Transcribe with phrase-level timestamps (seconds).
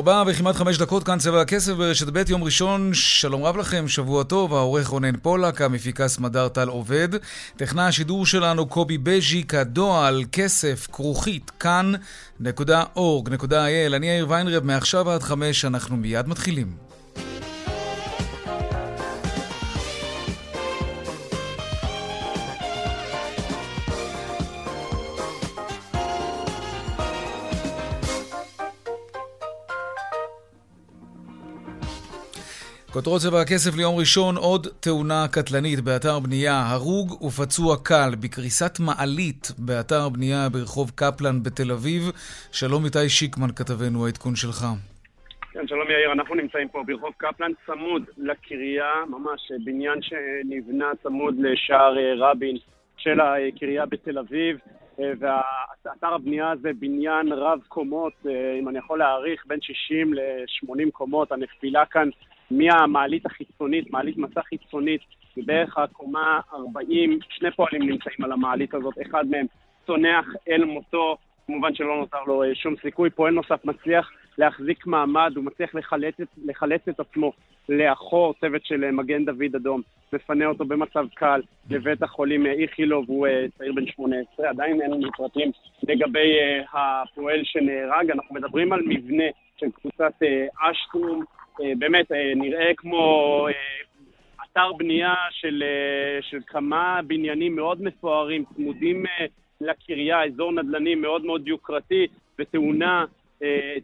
[0.00, 4.22] ארבע וכמעט חמש דקות, כאן צבע הכסף ברשת ב', יום ראשון, שלום רב לכם, שבוע
[4.22, 7.08] טוב, העורך רונן פולק, המפיקה סמדר טל עובד,
[7.56, 15.64] טכנה השידור שלנו קובי בז'יק, הדועל, כסף, כרוכית, כאן.org.il, אני יאיר ויינרב, מעכשיו עד חמש,
[15.64, 16.89] אנחנו מיד מתחילים.
[32.92, 39.44] כותרות צבע הכסף ליום ראשון, עוד תאונה קטלנית באתר בנייה, הרוג ופצוע קל בקריסת מעלית
[39.58, 42.02] באתר בנייה ברחוב קפלן בתל אביב.
[42.52, 44.60] שלום איתי שיקמן, כתבנו, העדכון שלך.
[45.52, 51.98] כן, שלום יאיר, אנחנו נמצאים פה ברחוב קפלן, צמוד לקריה, ממש בניין שנבנה צמוד לשער
[51.98, 52.56] אה, רבין
[52.96, 54.56] של הקריה בתל אביב.
[55.00, 60.90] אה, ואתר הבנייה הזה בניין רב קומות, אה, אם אני יכול להעריך, בין 60 ל-80
[60.92, 61.32] קומות.
[61.32, 62.08] הנפילה כאן
[62.50, 65.00] מהמעלית החיצונית, מעלית מסע חיצונית,
[65.36, 69.46] מבערך הקומה 40, שני פועלים נמצאים על המעלית הזאת, אחד מהם
[69.86, 71.16] צונח אל מותו,
[71.46, 75.74] כמובן שלא נותר לו אה, שום סיכוי, פועל נוסף מצליח להחזיק מעמד, הוא מצליח
[76.44, 77.32] לחלץ, את עצמו
[77.68, 79.82] לאחור, צוות של אה, מגן דוד אדום,
[80.12, 83.26] מפנה אותו במצב קל לבית החולים אה, איכילוב, הוא
[83.58, 85.50] צעיר בן 18, עדיין אין לנו פרטים
[85.88, 86.38] לגבי
[86.72, 89.24] הפועל שנהרג, אנחנו מדברים על מבנה
[89.56, 90.12] של קבוצת
[90.60, 91.24] אשטרום,
[91.78, 93.52] באמת אה, נראה כמו אה,
[94.44, 95.62] אתר בנייה של,
[96.20, 99.04] של כמה בניינים מאוד מפוארים, צמודים
[99.60, 102.06] לקריה, אזור נדל"ני מאוד מאוד יוקרתי,
[102.38, 103.04] ותאונה,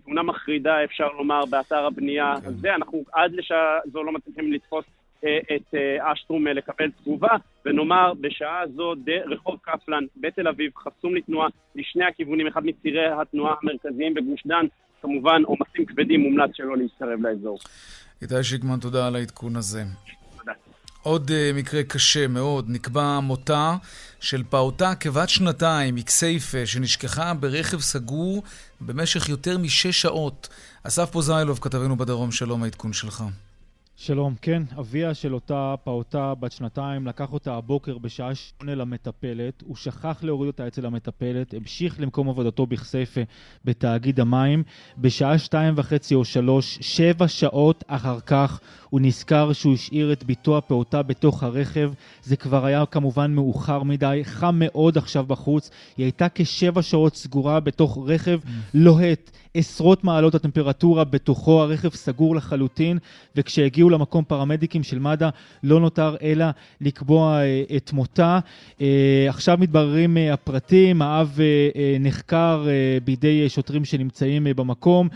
[0.05, 2.49] תאונה מחרידה אפשר לומר באתר הבנייה כן.
[2.49, 2.75] הזה.
[2.75, 4.85] אנחנו עד לשעה זו לא מצליחים לתפוס
[5.25, 8.95] את אשטרום לקבל תגובה, ונאמר בשעה זו
[9.27, 14.67] רחוב קפלן בתל אביב חסום לתנועה לשני הכיוונים, אחד מצירי התנועה המרכזיים בגוש דן,
[15.07, 17.59] כמובן עומסים כבדים מומלץ שלא להתקרב לאזור.
[18.23, 19.85] איתי שיקמן, תודה על העדכון הזה.
[21.03, 23.77] עוד uh, מקרה קשה מאוד, נקבע מותה
[24.21, 28.43] של פעוטה כבת שנתיים מכסייפה שנשכחה ברכב סגור
[28.81, 30.49] במשך יותר משש שעות.
[30.83, 33.25] אסף פוזיילוב, כתבנו בדרום, שלום, העדכון שלך.
[33.99, 39.77] שלום, כן, אביה של אותה פעוטה בת שנתיים לקח אותה הבוקר בשעה שמונה למטפלת, הוא
[39.77, 43.21] שכח להוריד אותה אצל המטפלת, המשיך למקום עבודתו בכסייפה
[43.65, 44.63] בתאגיד המים,
[44.99, 50.59] בשעה שתיים וחצי או שלוש, שבע שעות אחר כך הוא נזכר שהוא השאיר את בתו
[50.59, 51.93] הפעוטה בתוך הרכב,
[52.23, 57.61] זה כבר היה כמובן מאוחר מדי, חם מאוד עכשיו בחוץ, היא הייתה כשבע שעות סגורה
[57.61, 58.49] בתוך רכב mm.
[58.75, 62.99] לוהט, עשרות מעלות הטמפרטורה בתוכו, הרכב סגור לחלוטין,
[63.37, 65.29] וכשהגיעו למקום פרמדיקים של מד"א
[65.63, 66.47] לא נותר אלא
[66.81, 68.39] לקבוע אה, את מותה.
[68.81, 71.39] אה, עכשיו מתבררים אה, הפרטים, האב
[72.01, 72.67] נחקר
[73.05, 75.09] בידי שוטרים שנמצאים במקום.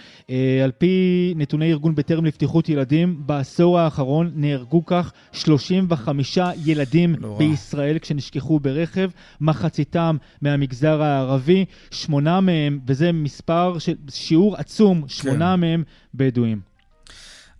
[0.64, 7.98] על פי נתוני ארגון בטרם לבטיחות ילדים, בעשור האחרון נהרגו כך 35 ילדים לא בישראל
[7.98, 13.94] כשנשכחו ברכב, מחציתם מהמגזר הערבי, שמונה מהם, וזה מספר של...
[14.30, 15.60] שיעור עצום, שמונה כן.
[15.60, 15.82] מהם
[16.14, 16.58] בדואים.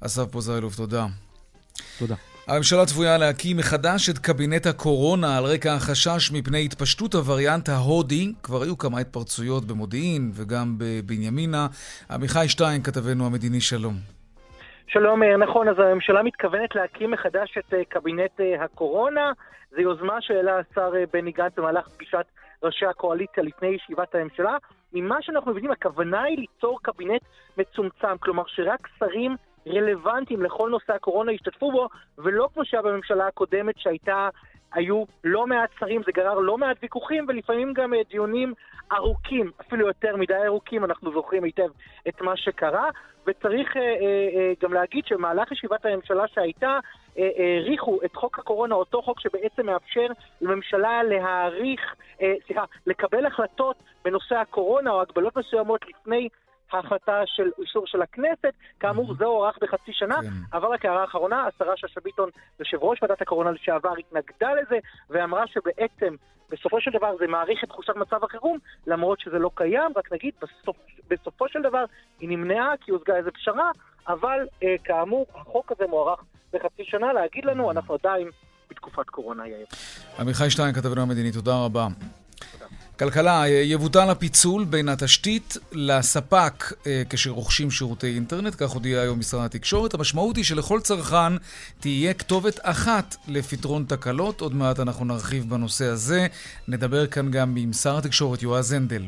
[0.01, 1.07] אסף פוזיילוב, תודה.
[1.99, 2.15] תודה.
[2.49, 8.33] הממשלה צפויה להקים מחדש את קבינט הקורונה על רקע החשש מפני התפשטות הווריאנט ההודי.
[8.43, 11.67] כבר היו כמה התפרצויות במודיעין וגם בבנימינה.
[12.11, 13.95] עמיחי שטיין, כתבנו המדיני, שלום.
[14.87, 19.33] שלום, אה, נכון, אז הממשלה מתכוונת להקים מחדש את אה, קבינט אה, הקורונה.
[19.71, 22.27] זו יוזמה שהעלה השר בני גנץ במהלך פגישת
[22.63, 24.57] ראשי הקואליציה לפני ישיבת הממשלה.
[24.93, 27.23] ממה שאנחנו מבינים, הכוונה היא ליצור קבינט
[27.59, 31.89] מצומצם, כלומר שרק שרים רלוונטיים לכל נושא הקורונה ישתתפו בו,
[32.19, 34.29] ולא כמו שהיה בממשלה הקודמת שהייתה,
[34.73, 38.55] היו לא מעט שרים, זה גרר לא מעט ויכוחים ולפעמים גם אה, דיונים
[38.93, 41.69] ארוכים, אפילו יותר מדי ארוכים, אנחנו זוכרים היטב
[42.09, 42.89] את מה שקרה,
[43.27, 43.87] וצריך אה, אה,
[44.37, 46.79] אה, גם להגיד שבמהלך ישיבת הממשלה שהייתה,
[47.39, 50.07] האריכו את חוק הקורונה, אותו חוק שבעצם מאפשר
[50.41, 51.95] לממשלה להאריך,
[52.47, 56.29] סליחה, לקבל החלטות בנושא הקורונה או הגבלות מסוימות לפני
[56.73, 58.53] ההחלטה של אישור של הכנסת.
[58.81, 60.57] כאמור, זה הוארך בחצי שנה, כן.
[60.57, 62.31] אבל רק הערה אחרונה, השרה שאשא ביטון,
[62.61, 64.79] יושב ראש ועדת הקורונה לשעבר, התנגדה לזה,
[65.11, 66.15] ואמרה שבעצם
[66.51, 70.35] בסופו של דבר זה מאריך את תחושת מצב החירום, למרות שזה לא קיים, רק נגיד,
[70.43, 70.77] בסופ,
[71.11, 71.85] בסופו של דבר
[72.21, 73.71] היא נמנעה כי הושגה איזו פשרה,
[74.09, 76.21] אבל אה, כאמור, החוק הזה מוארך
[76.53, 78.29] בחצי שנה, להגיד לנו, אנחנו עדיין
[78.71, 79.67] בתקופת קורונה, יאיר.
[80.19, 81.89] עמיחי שטיין, כתבנו המדיני, תודה רבה.
[82.99, 89.95] כלכלה, יבוטל הפיצול בין התשתית לספק אה, כשרוכשים שירותי אינטרנט, כך הודיע היום משרד התקשורת.
[89.95, 91.33] המשמעות היא שלכל צרכן
[91.81, 94.41] תהיה כתובת אחת לפתרון תקלות.
[94.41, 96.27] עוד מעט אנחנו נרחיב בנושא הזה.
[96.69, 99.03] נדבר כאן גם עם שר התקשורת יועז הנדל.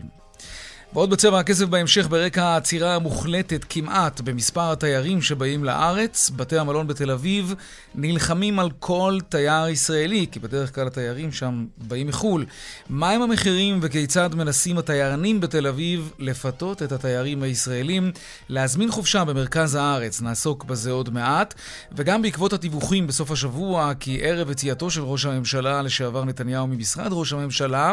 [0.95, 6.31] ועוד בצבע הכסף בהמשך ברקע העצירה המוחלטת כמעט במספר התיירים שבאים לארץ.
[6.37, 7.55] בתי המלון בתל אביב
[7.95, 12.47] נלחמים על כל תייר ישראלי, כי בדרך כלל התיירים שם באים מחו"ל.
[12.91, 18.13] מהם המחירים וכיצד מנסים התיירנים בתל אביב לפתות את התיירים הישראלים
[18.49, 20.21] להזמין חופשה במרכז הארץ?
[20.21, 21.55] נעסוק בזה עוד מעט.
[21.93, 27.33] וגם בעקבות הדיווחים בסוף השבוע כי ערב יציאתו של ראש הממשלה לשעבר נתניהו ממשרד ראש
[27.33, 27.93] הממשלה,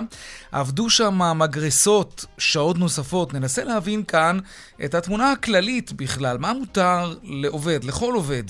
[0.51, 2.88] עבדו שם מגרסות שעות נוספות.
[2.89, 3.33] נוספות.
[3.33, 4.39] ננסה להבין כאן
[4.85, 6.37] את התמונה הכללית בכלל.
[6.37, 8.43] מה מותר לעובד, לכל עובד,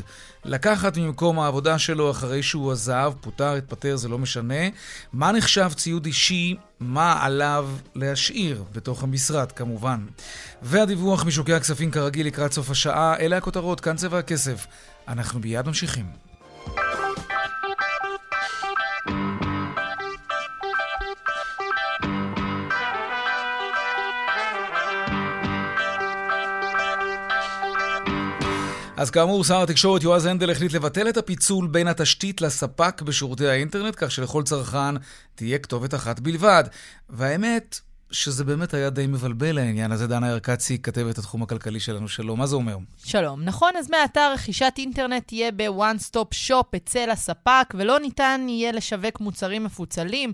[0.46, 4.64] לקחת ממקום העבודה שלו אחרי שהוא עזב, פוטר, התפטר, זה לא משנה.
[5.14, 10.00] מה נחשב ציוד אישי, מה עליו להשאיר בתוך המשרד, כמובן.
[10.62, 14.68] והדיווח משוקי הכספים כרגיל לקראת סוף השעה, אלה הכותרות, כאן צבע הכסף.
[15.08, 16.06] אנחנו מיד ממשיכים.
[29.00, 33.94] אז כאמור, שר התקשורת יועז הנדל החליט לבטל את הפיצול בין התשתית לספק בשירותי האינטרנט,
[33.98, 34.96] כך שלכל צרכן
[35.36, 36.64] תהיה כתובת אחת בלבד.
[37.10, 37.80] והאמת,
[38.12, 40.08] שזה באמת היה די מבלבל העניין הזה.
[40.08, 42.08] דנה ארקצי, כתבת התחום הכלכלי שלנו.
[42.08, 42.78] שלום, מה זה אומר?
[43.04, 43.44] שלום.
[43.44, 49.20] נכון, אז מעתה רכישת אינטרנט תהיה ב-one stop shop אצל הספק, ולא ניתן יהיה לשווק
[49.20, 50.34] מוצרים מפוצלים.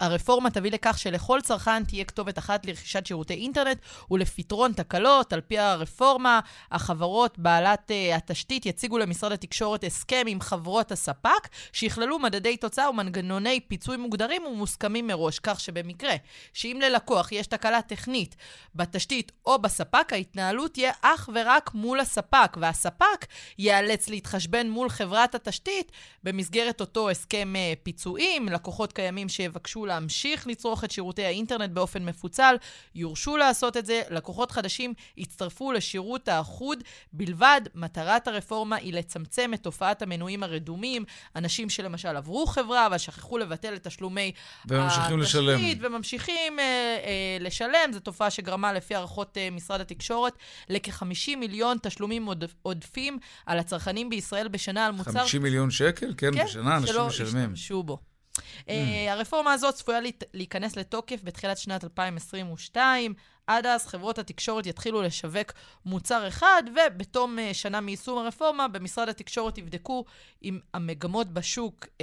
[0.00, 3.78] הרפורמה תביא לכך שלכל צרכן תהיה כתובת אחת לרכישת שירותי אינטרנט
[4.10, 5.32] ולפתרון תקלות.
[5.32, 6.40] על פי הרפורמה,
[6.72, 13.60] החברות בעלת uh, התשתית יציגו למשרד התקשורת הסכם עם חברות הספק, שיכללו מדדי תוצאה ומנגנוני
[13.60, 16.14] פיצוי מוגדרים ומוסכמים מראש, כך שבמקרה
[16.52, 18.36] שאם ללקוח יש תקלה טכנית
[18.74, 23.26] בתשתית או בספק, ההתנהלות תהיה אך ורק מול הספק, והספק
[23.58, 25.92] ייאלץ להתחשבן מול חברת התשתית
[26.22, 28.48] במסגרת אותו הסכם אה, פיצויים.
[28.48, 32.56] לקוחות קיימים שיבקשו להמשיך לצרוך את שירותי האינטרנט באופן מפוצל,
[32.94, 34.02] יורשו לעשות את זה.
[34.10, 36.82] לקוחות חדשים יצטרפו לשירות האחוד
[37.12, 37.60] בלבד.
[37.74, 41.04] מטרת הרפורמה היא לצמצם את תופעת המנויים הרדומים,
[41.36, 44.32] אנשים שלמשל עברו חברה, אבל שכחו לבטל את תשלומי
[44.68, 45.60] וממשיכים התשתית, לשלם.
[45.80, 46.62] וממשיכים uh,
[47.04, 47.92] אה, לשלם.
[47.92, 50.32] זו תופעה שגרמה, לפי הערכות uh, משרד התקשורת,
[50.68, 55.20] לכ-50 מיליון תשלומים עוד, עודפים על הצרכנים בישראל בשנה על מוצר...
[55.20, 56.14] 50 מיליון שקל?
[56.16, 57.10] כן, כן בשנה אנשים משלמים.
[57.10, 57.98] שלא השתמשו בו.
[58.38, 58.70] Mm.
[59.08, 60.00] הרפורמה הזאת צפויה
[60.34, 63.14] להיכנס לתוקף בתחילת שנת 2022.
[63.46, 65.52] עד אז חברות התקשורת יתחילו לשווק
[65.86, 70.04] מוצר אחד, ובתום uh, שנה מיישום הרפורמה, במשרד התקשורת יבדקו
[70.42, 72.00] אם המגמות בשוק uh,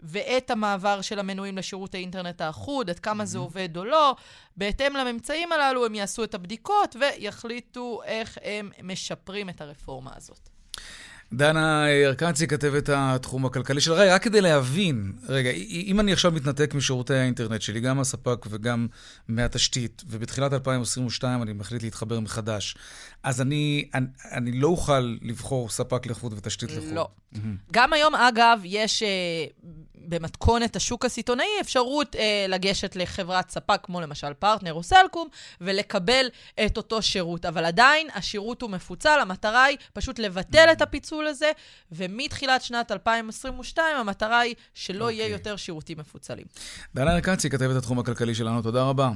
[0.00, 3.26] ואת המעבר של המנויים לשירות האינטרנט האחוד, עד כמה mm-hmm.
[3.26, 4.16] זה עובד או לא.
[4.56, 10.59] בהתאם לממצאים הללו, הם יעשו את הבדיקות ויחליטו איך הם משפרים את הרפורמה הזאת.
[11.32, 13.92] דנה ארקצי, כתבת התחום הכלכלי של...
[13.92, 18.86] רגע, רק כדי להבין, רגע, אם אני עכשיו מתנתק משירותי האינטרנט שלי, גם מהספק וגם
[19.28, 22.76] מהתשתית, ובתחילת 2022 אני מחליט להתחבר מחדש,
[23.22, 26.92] אז אני, אני, אני לא אוכל לבחור ספק לחוד ותשתית לחוד.
[26.92, 27.08] לא.
[27.34, 27.38] Mm-hmm.
[27.72, 29.70] גם היום, אגב, יש uh,
[30.10, 35.28] במתכונת השוק הסיטונאי אפשרות uh, לגשת לחברת ספק, כמו למשל פרטנר או סלקום,
[35.60, 36.26] ולקבל
[36.66, 37.44] את אותו שירות.
[37.44, 40.68] אבל עדיין השירות הוא מפוצל, המטרה היא פשוט לבטל.
[40.72, 41.50] את הפיצול הזה,
[41.92, 45.12] ומתחילת שנת 2022 המטרה היא שלא okay.
[45.12, 45.32] יהיה אוקיי.
[45.32, 46.44] יותר שירותים מפוצלים.
[46.94, 49.10] דנה ארקצי, כתבת התחום הכלכלי שלנו, תודה רבה.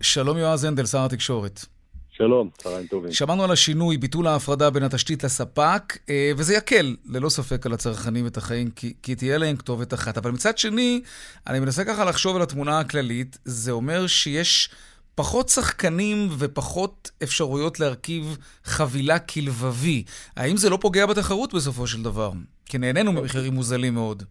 [0.00, 1.64] שלום יועז הנדל, שר התקשורת.
[2.12, 3.12] שלום, צהריים טובים.
[3.12, 8.26] שמענו על השינוי, ביטול ההפרדה בין התשתית לספק, אה, וזה יקל, ללא ספק, על הצרכנים
[8.26, 10.18] את החיים, כי, כי תהיה להם כתובת אחת.
[10.18, 11.02] אבל מצד שני,
[11.46, 14.70] אני מנסה ככה לחשוב על התמונה הכללית, זה אומר שיש
[15.14, 20.04] פחות שחקנים ופחות אפשרויות להרכיב חבילה כלבבי.
[20.36, 22.30] האם זה לא פוגע בתחרות בסופו של דבר?
[22.64, 24.22] כי נהנינו ממחירים מוזלים מאוד.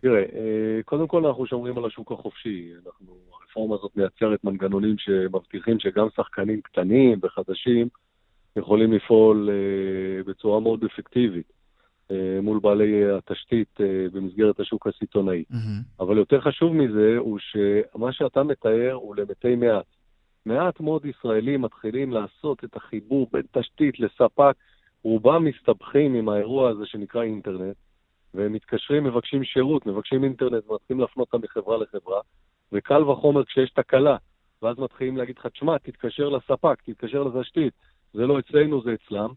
[0.00, 2.70] תראה, אה, קודם כל אנחנו שומרים על השוק החופשי.
[2.86, 3.14] אנחנו
[3.56, 7.88] הרפורמה הזאת מייצרת מנגנונים שמבטיחים שגם שחקנים קטנים וחדשים
[8.56, 11.46] יכולים לפעול uh, בצורה מאוד אפקטיבית
[12.08, 13.82] uh, מול בעלי התשתית uh,
[14.12, 15.44] במסגרת השוק הסיטונאי.
[15.52, 16.00] Mm-hmm.
[16.00, 19.84] אבל יותר חשוב מזה הוא שמה שאתה מתאר הוא למתי מעט.
[20.46, 24.54] מעט מאוד ישראלים מתחילים לעשות את החיבור בין תשתית לספק.
[25.02, 27.76] רובם מסתבכים עם האירוע הזה שנקרא אינטרנט,
[28.34, 32.20] והם מתקשרים, מבקשים שירות, מבקשים אינטרנט, ומתחילים להפנות אותם מחברה לחברה,
[32.72, 34.16] וקל וחומר כשיש תקלה,
[34.62, 37.72] ואז מתחילים להגיד לך, תשמע, תתקשר לספק, תתקשר לתשתית,
[38.12, 39.28] זה לא אצלנו, זה אצלם.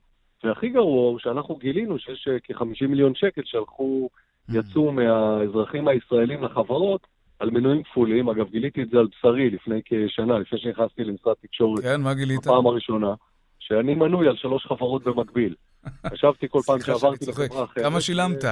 [0.43, 4.09] והכי גרוע הוא שאנחנו גילינו שיש אה, כ-50 מיליון שקל שהלכו,
[4.49, 4.57] mm.
[4.57, 7.07] יצאו מהאזרחים הישראלים לחברות
[7.39, 8.29] על מנויים כפולים.
[8.29, 11.83] אגב, גיליתי את זה על בשרי לפני כשנה, לפני שנכנסתי למשרד תקשורת.
[11.83, 12.39] כן, מה גילית?
[12.39, 13.13] בפעם הראשונה,
[13.59, 15.55] שאני מנוי על שלוש חברות במקביל.
[16.13, 17.85] חשבתי כל פעם שעברתי לחברה אחרת.
[17.85, 18.43] כמה שילמת?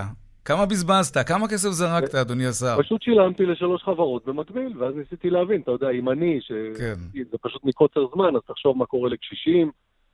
[0.47, 1.27] כמה בזבזת?
[1.27, 2.77] כמה כסף זרקת, אדוני השר?
[2.79, 7.37] פשוט שילמתי לשלוש חברות במקביל, ואז ניסיתי להבין, אתה יודע, אם אני, שזה כן.
[7.41, 9.71] פשוט מקוצר זמן, אז תחשוב מה קורה לקשישים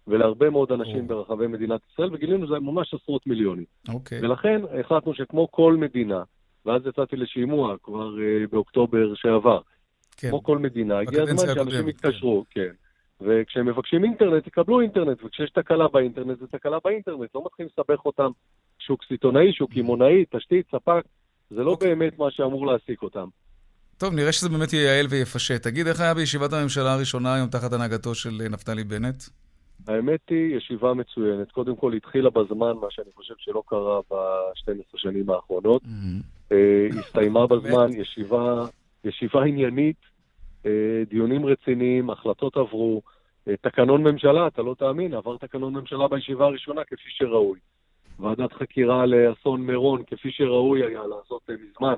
[0.08, 3.66] ולהרבה מאוד אנשים ברחבי מדינת ישראל, וגילינו שזה ממש עשרות מיליונים.
[3.90, 4.20] אוקיי.
[4.22, 6.24] ולכן החלטנו שכמו כל מדינה,
[6.66, 9.60] ואז יצאתי לשימוע כבר uh, באוקטובר שעבר,
[10.18, 10.30] כן.
[10.30, 12.62] כמו כל מדינה, הגיע הזמן שאנשים יתקשרו, כן.
[12.62, 12.72] כן.
[13.22, 17.36] וכשהם מבקשים אינטרנט, יקבלו אינטרנט, וכשיש תקלה באינטרנט, זה תקלה באינטרנט.
[17.36, 18.32] לא מתחילים לסבך אותם
[18.88, 21.02] שוק סיטונאי, שוק קמעונאי, תשתית, ספק,
[21.50, 21.74] זה לא okay.
[21.74, 21.96] אוקיי.
[21.96, 23.28] באמת מה שאמור להעסיק אותם.
[23.98, 25.64] טוב, נראה שזה באמת ייעל ויפשט.
[25.64, 29.24] תגיד, איך היה בישיבת הממשלה הראשונה היום תחת הנהגתו של אה, נפתלי בנט?
[29.88, 31.52] האמת היא, ישיבה מצוינת.
[31.52, 35.82] קודם כל, התחילה בזמן, מה שאני חושב שלא קרה ב-12 שנים האחרונות.
[35.84, 36.54] Mm-hmm.
[37.00, 38.66] הסתיימה בזמן, ישיבה,
[39.04, 39.98] ישיבה עניינית,
[40.66, 43.02] אה, דיונים רציניים, החלטות עברו.
[43.62, 47.60] תקנון ממשלה, אתה לא תאמין, עבר תקנון ממשלה בישיבה הראשונה כפי שראוי.
[48.20, 51.94] ועדת חקירה לאסון מירון, כפי שראוי היה לעשות אה, מזמן,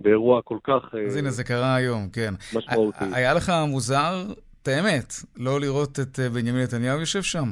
[0.00, 0.94] באירוע כל כך...
[1.06, 2.34] אז הנה, זה קרה היום, כן.
[2.56, 3.04] משמעותי.
[3.12, 4.22] היה לך מוזר,
[4.62, 7.48] את האמת, לא לראות את אה, בנימין נתניהו יושב שם?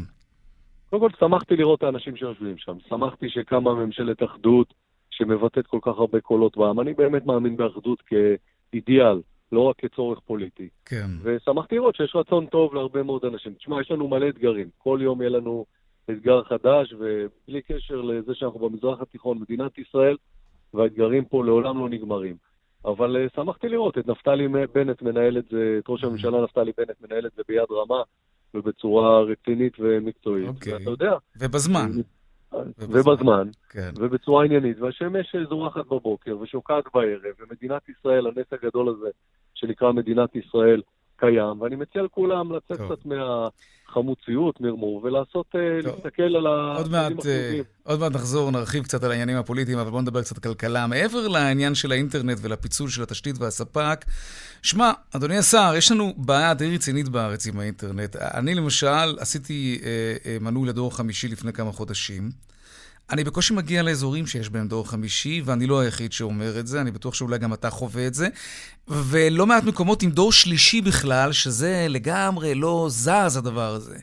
[0.91, 2.77] קודם כל, שמחתי לראות את האנשים שיושבים שם.
[2.89, 4.75] שמחתי שקמה ממשלת אחדות
[5.11, 6.81] שמבטאת כל כך הרבה קולות בעם.
[6.81, 9.21] אני באמת מאמין באחדות כאידיאל.
[9.53, 10.69] לא רק כצורך פוליטי.
[10.85, 11.07] כן.
[11.23, 13.55] ושמחתי לראות שיש רצון טוב להרבה מאוד אנשים.
[13.55, 14.69] תשמע, יש לנו מלא אתגרים.
[14.79, 15.65] כל יום יהיה לנו
[16.11, 20.17] אתגר חדש, ובלי קשר לזה שאנחנו במזרח התיכון, מדינת ישראל,
[20.75, 22.37] והאתגרים פה לעולם לא נגמרים.
[22.85, 26.97] אבל uh, שמחתי לראות את נפתלי בנט מנהל את זה, את ראש הממשלה נפתלי בנט
[27.01, 28.03] מנהל את זה ביד רמה
[28.55, 30.49] ובצורה רצינית ומקצועית.
[30.49, 30.73] אוקיי.
[30.73, 31.13] ואתה יודע...
[31.41, 31.91] ובזמן.
[32.79, 33.91] ובזמן, כן.
[33.99, 39.09] ובצורה עניינית, והשמש זורחת בבוקר ושוקעת בערב, ומדינת ישראל, הנס הגדול הזה
[39.55, 40.83] שנקרא מדינת ישראל,
[41.17, 45.93] קיים, ואני מציע לכולם לצאת קצת מהחמוציות, מרמור, ולעשות, אה, טוב.
[45.95, 46.47] להסתכל על
[46.77, 50.39] עוד מעט, אה, עוד מעט נחזור, נרחיב קצת על העניינים הפוליטיים, אבל בואו נדבר קצת
[50.39, 50.87] כלכלה.
[50.87, 54.05] מעבר לעניין של האינטרנט ולפיצול של התשתית והספק,
[54.63, 58.17] שמע, אדוני השר, יש לנו בעיה די רצינית בארץ עם האינטרנט.
[58.17, 62.31] אני למשל עשיתי אה, אה, מנוי לדור חמישי לפני כמה חודשים.
[63.13, 66.91] אני בקושי מגיע לאזורים שיש בהם דור חמישי, ואני לא היחיד שאומר את זה, אני
[66.91, 68.29] בטוח שאולי גם אתה חווה את זה.
[68.89, 73.99] ולא מעט מקומות עם דור שלישי בכלל, שזה לגמרי לא זז הדבר הזה.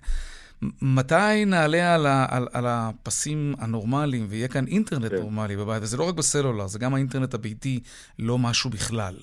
[0.82, 5.16] מתי נעלה על, ה, על, על הפסים הנורמליים ויהיה כאן אינטרנט כן.
[5.16, 5.82] נורמלי בבית?
[5.84, 7.80] וזה לא רק בסלולר, זה גם האינטרנט הביתי,
[8.20, 9.14] לא משהו בכלל.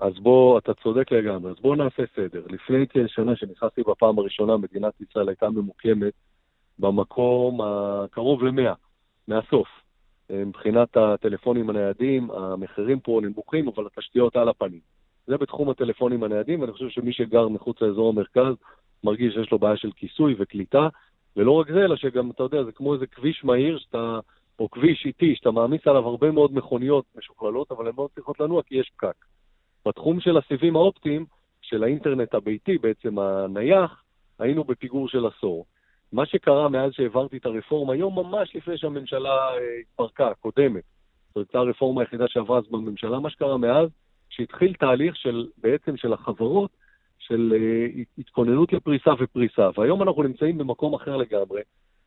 [0.00, 2.42] אז בוא, אתה צודק לגמרי, אז בואו נעשה סדר.
[2.50, 6.12] לפני כשנה שנכנסתי בפעם הראשונה, מדינת ישראל הייתה ממוקמת
[6.78, 8.72] במקום הקרוב למאה.
[9.28, 9.68] מהסוף.
[10.30, 14.80] אה, מבחינת הטלפונים הניידים, המחירים פה נמוכים, אבל התשתיות על הפנים.
[15.26, 18.54] זה בתחום הטלפונים הניידים, ואני חושב שמי שגר מחוץ לאזור המרכז
[19.04, 20.88] מרגיש שיש לו בעיה של כיסוי וקליטה,
[21.36, 24.18] ולא רק זה, אלא שגם, אתה יודע, זה כמו איזה כביש מהיר שאתה,
[24.58, 28.62] או כביש איטי, שאתה מעמיס עליו הרבה מאוד מכוניות משוכללות, אבל הן לא צריכות לנוע
[28.62, 29.24] כי יש פקק.
[29.86, 31.26] בתחום של הסיבים האופטיים,
[31.62, 34.02] של האינטרנט הביתי, בעצם הנייח,
[34.38, 35.66] היינו בפיגור של עשור.
[36.16, 40.82] מה שקרה מאז שהעברתי את הרפורמה, יום ממש לפני שהממשלה אה, התפרקה, הקודמת,
[41.34, 43.88] זו הייתה הרפורמה היחידה שעברה אז בממשלה, מה שקרה מאז,
[44.30, 46.70] שהתחיל תהליך של, בעצם של החברות,
[47.18, 49.70] של uh, התכוננות לפריסה ופריסה.
[49.78, 51.62] והיום אנחנו נמצאים במקום אחר לגמרי,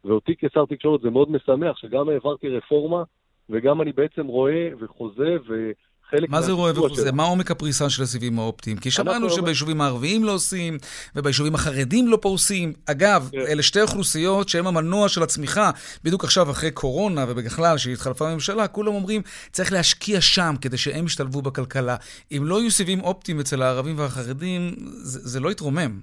[0.05, 3.03] ואותי כשר תקשורת זה מאוד משמח שגם העברתי רפורמה,
[3.49, 5.71] וגם אני בעצם רואה וחוזה ו...
[6.09, 7.11] חלק מה זה רואה וחוזה?
[7.11, 8.77] מה עומק הפריסה של הסיבים האופטיים?
[8.77, 10.77] כי שמענו שביישובים הערביים לא עושים,
[11.15, 12.73] וביישובים החרדים לא פורסים.
[12.85, 13.37] אגב, כן.
[13.37, 15.71] אלה שתי אוכלוסיות שהן המנוע של הצמיחה.
[16.03, 21.41] בדיוק עכשיו, אחרי קורונה, ובכלל, שהתחלפה הממשלה, כולם אומרים, צריך להשקיע שם כדי שהם ישתלבו
[21.41, 21.95] בכלכלה.
[22.31, 25.99] אם לא יהיו סיבים אופטיים אצל הערבים והחרדים, זה, זה לא יתרומם.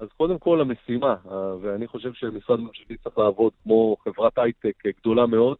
[0.00, 5.26] אז קודם כל המשימה, אה, ואני חושב שמשרד ממשלתי צריך לעבוד כמו חברת הייטק גדולה
[5.26, 5.56] מאוד,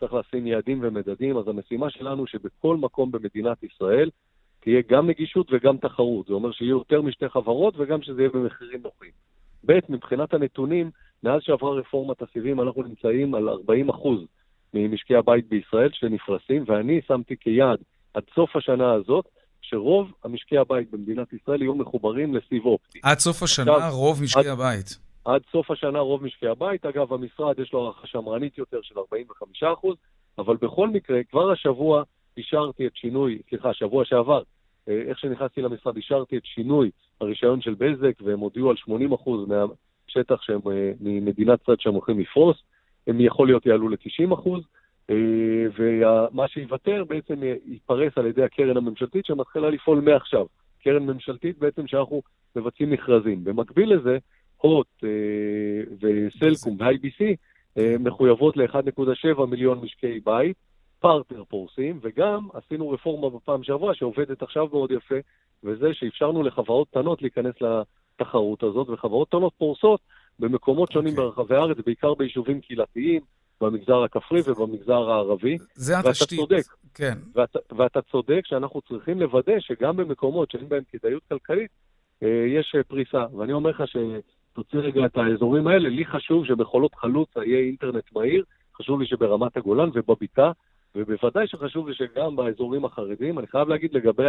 [0.00, 4.10] צריך לשים יעדים ומדדים, אז המשימה שלנו שבכל מקום במדינת ישראל
[4.60, 6.26] תהיה גם נגישות וגם תחרות.
[6.26, 9.10] זה אומר שיהיו יותר משתי חברות וגם שזה יהיה במחירים נוחים.
[9.66, 10.90] ב', מבחינת הנתונים,
[11.22, 13.90] מאז שעברה רפורמת הסיבים אנחנו נמצאים על 40
[14.74, 17.78] ממשקי הבית בישראל שנפרסים, ואני שמתי כיעד
[18.14, 19.24] עד סוף השנה הזאת
[19.62, 22.98] שרוב המשקי הבית במדינת ישראל יהיו מחוברים לסיב אופטי.
[23.02, 25.05] עד סוף השנה עכשיו, רוב משקי עד, הבית.
[25.26, 26.86] עד סוף השנה רוב משקי הבית.
[26.86, 28.94] אגב, המשרד יש לו הערכה שמרנית יותר של
[29.62, 29.64] 45%,
[30.38, 32.02] אבל בכל מקרה, כבר השבוע
[32.36, 34.42] אישרתי את שינוי, סליחה, שבוע שעבר,
[34.88, 36.90] אה, איך שנכנסתי למשרד, אישרתי את שינוי
[37.20, 42.56] הרישיון של בזק, והם הודיעו על 80% מהשטח שהם, אה, ממדינת ישראל שהם הולכים לפרוס,
[43.06, 44.60] הם יכול להיות יעלו ל-90%,
[45.10, 45.16] אה,
[45.78, 47.34] ומה שיוותר בעצם
[47.66, 50.46] ייפרס על ידי הקרן הממשלתית שמתחילה לפעול מעכשיו.
[50.82, 52.22] קרן ממשלתית בעצם שאנחנו
[52.56, 53.44] מבצעים מכרזים.
[53.44, 54.18] במקביל לזה,
[54.66, 55.04] הוט
[56.00, 57.24] וסלקום ו-IBC
[58.00, 60.56] מחויבות ל-1.7 מיליון משקי בית,
[61.00, 65.14] פרטנר פורסים, וגם עשינו רפורמה בפעם שעברה שעובדת עכשיו מאוד יפה,
[65.64, 70.00] וזה שאפשרנו לחברות קטנות להיכנס לתחרות הזאת, וחברות קטנות פורסות
[70.38, 71.20] במקומות שונים okay.
[71.20, 71.36] אוקיי.
[71.36, 73.20] ברחבי הארץ, בעיקר ביישובים קהילתיים,
[73.60, 75.58] במגזר הכפרי ובמגזר הערבי.
[75.74, 76.38] זה התשתית.
[76.38, 76.62] ואתה צודק.
[76.94, 77.18] כן.
[77.34, 81.70] ואתה, ואתה צודק שאנחנו צריכים לוודא שגם במקומות שאין בהם כדאיות כלכלית,
[82.22, 83.24] אה, יש אה, פריסה.
[83.38, 83.82] ואני אומר לך
[84.56, 88.44] שתוציא רגע את האזורים האלה, לי חשוב שבחולות חלוצה יהיה אינטרנט מהיר,
[88.76, 90.52] חשוב לי שברמת הגולן ובבקעה
[90.94, 94.24] ובוודאי שחשוב לי שגם באזורים החרדים, אני חייב להגיד לגבי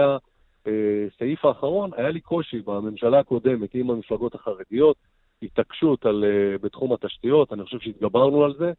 [0.66, 4.98] הסעיף האחרון, היה לי קושי בממשלה הקודמת עם המפלגות החרדיות,
[5.44, 8.72] התעקשות על, אה, בתחום התשתיות, אני חושב שהתגברנו על זה,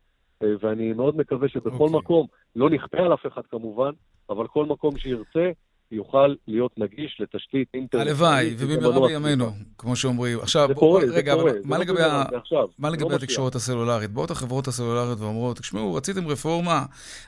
[0.42, 1.80] אה, ואני מאוד מקווה שבכל okay.
[1.80, 1.98] אוקיי.
[1.98, 2.26] מקום,
[2.56, 3.90] לא נכפה על אף אחד כמובן,
[4.30, 5.50] אבל כל מקום שירצה,
[5.92, 8.06] יוכל להיות נגיש לתשתית אינטרנט.
[8.06, 10.40] הלוואי, ובמהרה בימינו, כמו שאומרים.
[10.40, 11.52] עכשיו, זה קורה, זה רגע, קורה.
[11.64, 12.24] מה לא לגבי, ה...
[12.78, 14.10] מה לגבי לא התקשורת הסלולרית?
[14.10, 16.84] באות החברות הסלולריות ואומרות, תשמעו, רציתם רפורמה,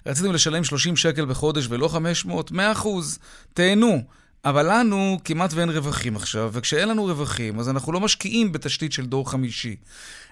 [0.07, 3.19] רציתם לשלם 30 שקל בחודש ולא 500, 100 אחוז,
[3.55, 4.03] תהנו.
[4.45, 9.07] אבל לנו כמעט ואין רווחים עכשיו, וכשאין לנו רווחים, אז אנחנו לא משקיעים בתשתית של
[9.07, 9.77] דור חמישי.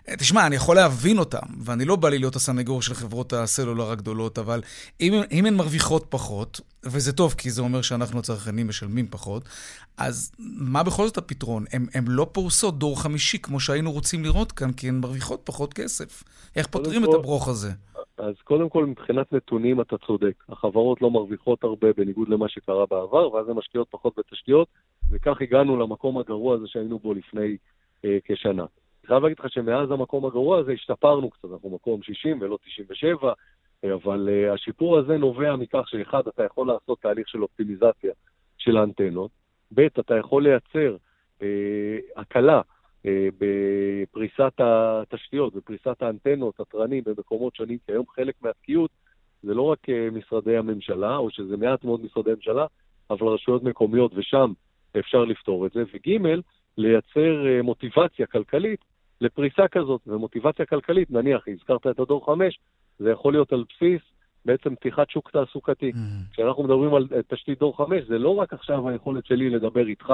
[0.08, 3.90] אה, תשמע, אני יכול להבין אותם, ואני לא בא לי להיות הסנגור של חברות הסלולר
[3.90, 4.62] הגדולות, אבל
[5.00, 9.48] אם, אם הן מרוויחות פחות, וזה טוב, כי זה אומר שאנחנו הצרכנים משלמים פחות,
[9.96, 11.64] אז מה בכל זאת הפתרון?
[11.72, 16.22] הן לא פורסות דור חמישי כמו שהיינו רוצים לראות כאן, כי הן מרוויחות פחות כסף.
[16.56, 17.72] איך פותרים את הברוך הזה?
[18.18, 20.44] אז קודם כל, מבחינת נתונים אתה צודק.
[20.48, 24.68] החברות לא מרוויחות הרבה בניגוד למה שקרה בעבר, ואז הן משקיעות פחות בתשתיות,
[25.10, 27.56] וכך הגענו למקום הגרוע הזה שהיינו בו לפני
[28.04, 28.62] אה, כשנה.
[28.62, 33.32] אני חייב להגיד לך שמאז המקום הגרוע הזה השתפרנו קצת, אנחנו מקום 60 ולא 97,
[33.84, 38.12] אה, אבל אה, השיפור הזה נובע מכך שאחד, אתה יכול לעשות תהליך של אופטימיזציה
[38.58, 39.30] של האנטנות,
[39.74, 40.96] ב', אתה יכול לייצר
[41.42, 42.60] אה, הקלה
[43.38, 48.90] בפריסת התשתיות, בפריסת האנטנות, התרנים במקומות שונים, כי היום חלק מהתקיעות
[49.42, 52.66] זה לא רק אה, משרדי הממשלה, או שזה מעט מאוד משרדי ממשלה,
[53.10, 54.52] אבל רשויות מקומיות, ושם
[54.98, 55.82] אפשר לפתור את זה.
[55.94, 56.40] וג',
[56.78, 58.80] לייצר אה, מוטיבציה כלכלית
[59.20, 60.00] לפריסה כזאת.
[60.06, 62.58] ומוטיבציה כלכלית, נניח, הזכרת את הדור 5,
[62.98, 64.02] זה יכול להיות על בסיס
[64.44, 65.90] בעצם פתיחת שוק תעסוקתי.
[65.90, 66.32] Mm-hmm.
[66.32, 70.12] כשאנחנו מדברים על תשתית דור 5, זה לא רק עכשיו היכולת שלי לדבר איתך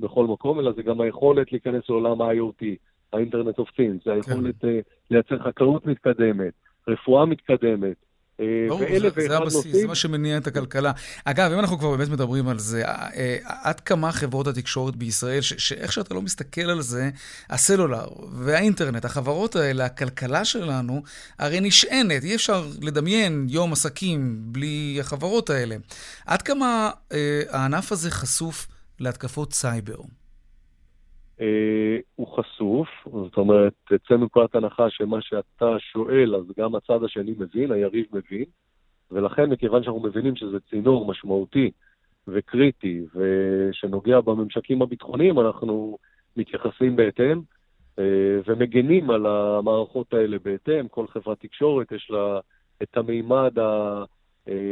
[0.00, 2.64] בכל מקום, אלא זה גם היכולת להיכנס לעולם ה-IoT,
[3.12, 4.68] האינטרנט אוף צינס, זה היכולת כן.
[4.68, 6.52] uh, לייצר חקלאות מתקדמת,
[6.88, 7.96] רפואה מתקדמת.
[8.40, 9.74] אה, ברור, זה, זה הבסיס, נושאים.
[9.74, 10.92] זה מה שמניע את הכלכלה.
[11.24, 15.68] אגב, אם אנחנו כבר באמת מדברים על זה, אה, עד כמה חברות התקשורת בישראל, ש-
[15.68, 17.10] שאיך שאתה לא מסתכל על זה,
[17.50, 21.02] הסלולר והאינטרנט, החברות האלה, הכלכלה שלנו,
[21.38, 25.76] הרי נשענת, אי אפשר לדמיין יום עסקים בלי החברות האלה.
[26.26, 28.66] עד כמה אה, הענף הזה חשוף
[29.00, 29.98] להתקפות סייבר?
[31.40, 37.34] אה, הוא חשוף, זאת אומרת, תצא מנקודת הנחה שמה שאתה שואל, אז גם הצד השני
[37.38, 38.44] מבין, היריב מבין,
[39.10, 41.70] ולכן, מכיוון שאנחנו מבינים שזה צינור משמעותי
[42.28, 45.98] וקריטי, ושנוגע בממשקים הביטחוניים, אנחנו
[46.36, 47.40] מתייחסים בהתאם,
[47.98, 48.04] אה,
[48.46, 50.88] ומגנים על המערכות האלה בהתאם.
[50.88, 52.40] כל חברת תקשורת יש לה
[52.82, 54.04] את המימד אה,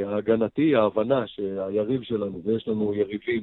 [0.07, 3.43] ההגנתי, ההבנה שהיריב שלנו, ויש לנו יריבים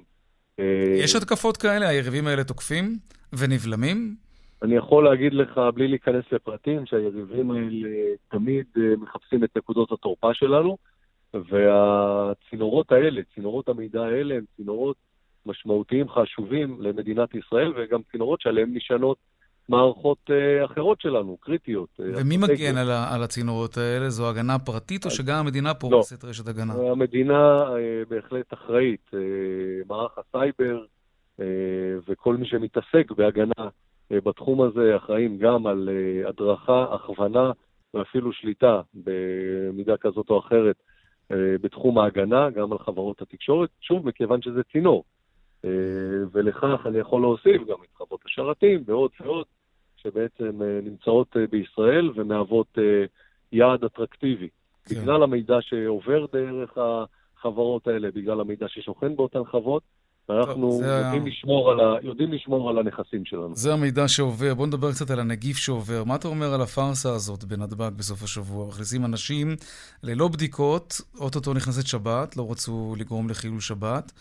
[1.04, 1.88] יש התקפות כאלה?
[1.88, 2.98] היריבים האלה תוקפים
[3.34, 4.15] ונבלמים?
[4.63, 7.89] אני יכול להגיד לך, בלי להיכנס לפרטים, שהיריבים האלה
[8.30, 10.78] תמיד אה, מחפשים את נקודות התורפה שלנו,
[11.34, 14.98] והצינורות האלה, צינורות המידע האלה, הם צינורות
[15.45, 19.17] משמעותיים, חשובים למדינת ישראל, וגם צינורות שעליהן נשענות
[19.69, 21.89] מערכות uh, אחרות שלנו, קריטיות.
[21.99, 24.10] אה, ומי מגן על, על הצינורות האלה?
[24.10, 26.29] זו הגנה פרטית, או שגם המדינה פורסת לא.
[26.29, 26.73] רשת הגנה?
[26.73, 29.12] המדינה uh, בהחלט אחראית.
[29.88, 30.86] מערך הסייבר
[32.08, 33.69] וכל מי שמתעסק בהגנה
[34.12, 35.89] בתחום הזה אחראים גם על
[36.27, 37.51] הדרכה, הכוונה
[37.93, 40.75] ואפילו שליטה במידה כזאת או אחרת
[41.32, 45.03] בתחום ההגנה, גם על חברות התקשורת, שוב, מכיוון שזה צינור.
[46.32, 49.45] ולכך אני יכול להוסיף גם את חוות השרתים ועוד ועוד.
[50.03, 53.05] שבעצם אה, נמצאות אה, בישראל ומהוות אה,
[53.51, 54.47] יעד אטרקטיבי.
[54.85, 54.95] כן.
[54.95, 59.83] בגלל המידע שעובר דרך החברות האלה, בגלל המידע ששוכן באותן חוות,
[60.29, 61.29] ואנחנו יודעים, זה...
[61.29, 61.95] לשמור על ה...
[62.01, 63.55] יודעים לשמור על הנכסים שלנו.
[63.55, 64.53] זה המידע שעובר.
[64.53, 66.03] בוא נדבר קצת על הנגיף שעובר.
[66.03, 68.67] מה אתה אומר על הפארסה הזאת בנתב"ג בסוף השבוע?
[68.67, 69.55] מכניסים אנשים
[70.03, 74.12] ללא בדיקות, אוטוטו נכנסת שבת, לא רצו לגרום לחילול שבת.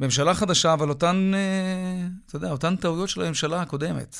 [0.00, 1.32] ממשלה חדשה, אבל אותן,
[2.26, 4.16] אתה יודע, אותן טעויות של הממשלה הקודמת.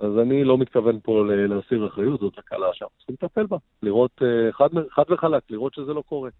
[0.00, 3.56] אז אני לא מתכוון פה להסיר אחריות, זאת תקלה שאנחנו צריכים לטפל בה.
[3.82, 6.30] לראות אה, חד, חד וחלק, לראות שזה לא קורה.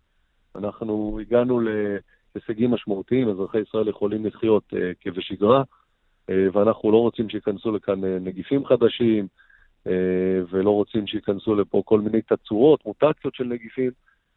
[0.55, 5.62] אנחנו הגענו להישגים משמעותיים, אזרחי ישראל יכולים לחיות אה, כבשגרה,
[6.31, 9.27] אה, ואנחנו לא רוצים שייכנסו לכאן נגיפים חדשים,
[10.51, 13.90] ולא רוצים שייכנסו לפה כל מיני תצורות, מוטציות של נגיפים,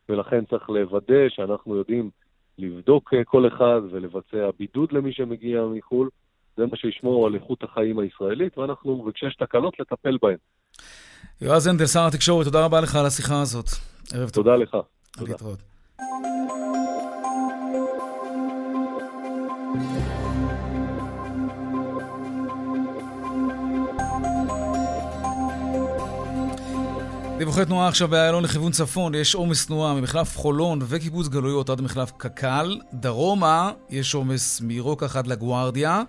[0.10, 2.10] ולכן צריך לוודא שאנחנו יודעים
[2.58, 6.10] לבדוק כל אחד ולבצע בידוד למי שמגיע מחו"ל.
[6.58, 10.38] זה מה שישמור על איכות החיים הישראלית, ואנחנו, וכשיש תקלות, לטפל בהן.
[11.42, 13.66] יועז הנדל, שר התקשורת, תודה רבה לך על השיחה הזאת.
[14.14, 14.44] ערב טוב.
[14.44, 14.78] תודה לך.
[15.12, 15.32] תודה.
[15.32, 15.60] להתראות.
[27.42, 32.12] דיווחי תנועה עכשיו באיילון לכיוון צפון, יש עומס תנועה ממחלף חולון וקיבוץ גלויות עד מחלף
[32.18, 32.80] קק"ל.
[32.94, 36.04] דרומה יש עומס מרוקח עד לגוארדיה.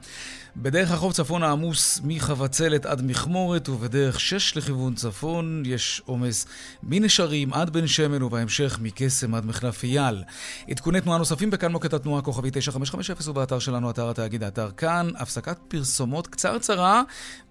[0.57, 6.47] בדרך החוף צפון העמוס מחבצלת עד מכמורת, ובדרך 6 לכיוון צפון יש עומס
[6.83, 10.23] מנשרים עד בן שמן, ובהמשך מקסם עד מחלף אייל.
[10.71, 15.11] עדכוני תנועה נוספים בכאן מוקד התנועה כוכבי 9550 ובאתר שלנו, אתר התאגיד, האתר כאן.
[15.17, 17.03] הפסקת פרסומות קצרצרה,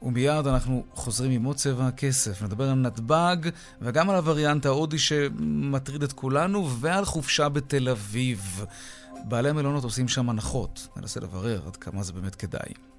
[0.01, 2.41] ומיד אנחנו חוזרים עם עוד צבע הכסף.
[2.41, 3.35] נדבר על נתב"ג
[3.81, 8.65] וגם על הווריאנט ההודי שמטריד את כולנו, ועל חופשה בתל אביב.
[9.25, 10.87] בעלי המלונות עושים שם הנחות.
[10.97, 12.90] ננסה לברר עד כמה זה באמת כדאי.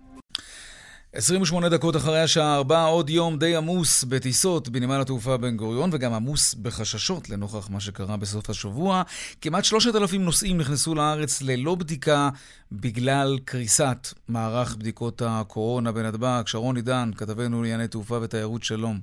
[1.14, 6.12] 28 דקות אחרי השעה 4, עוד יום די עמוס בטיסות בנמל התעופה בן גוריון, וגם
[6.12, 9.02] עמוס בחששות לנוכח מה שקרה בסוף השבוע.
[9.40, 12.30] כמעט 3,000 נוסעים נכנסו לארץ ללא בדיקה
[12.72, 16.42] בגלל קריסת מערך בדיקות הקורונה בנתב"ג.
[16.46, 18.98] שרון עידן, כתבנו לענייני תעופה ותיירות, שלום.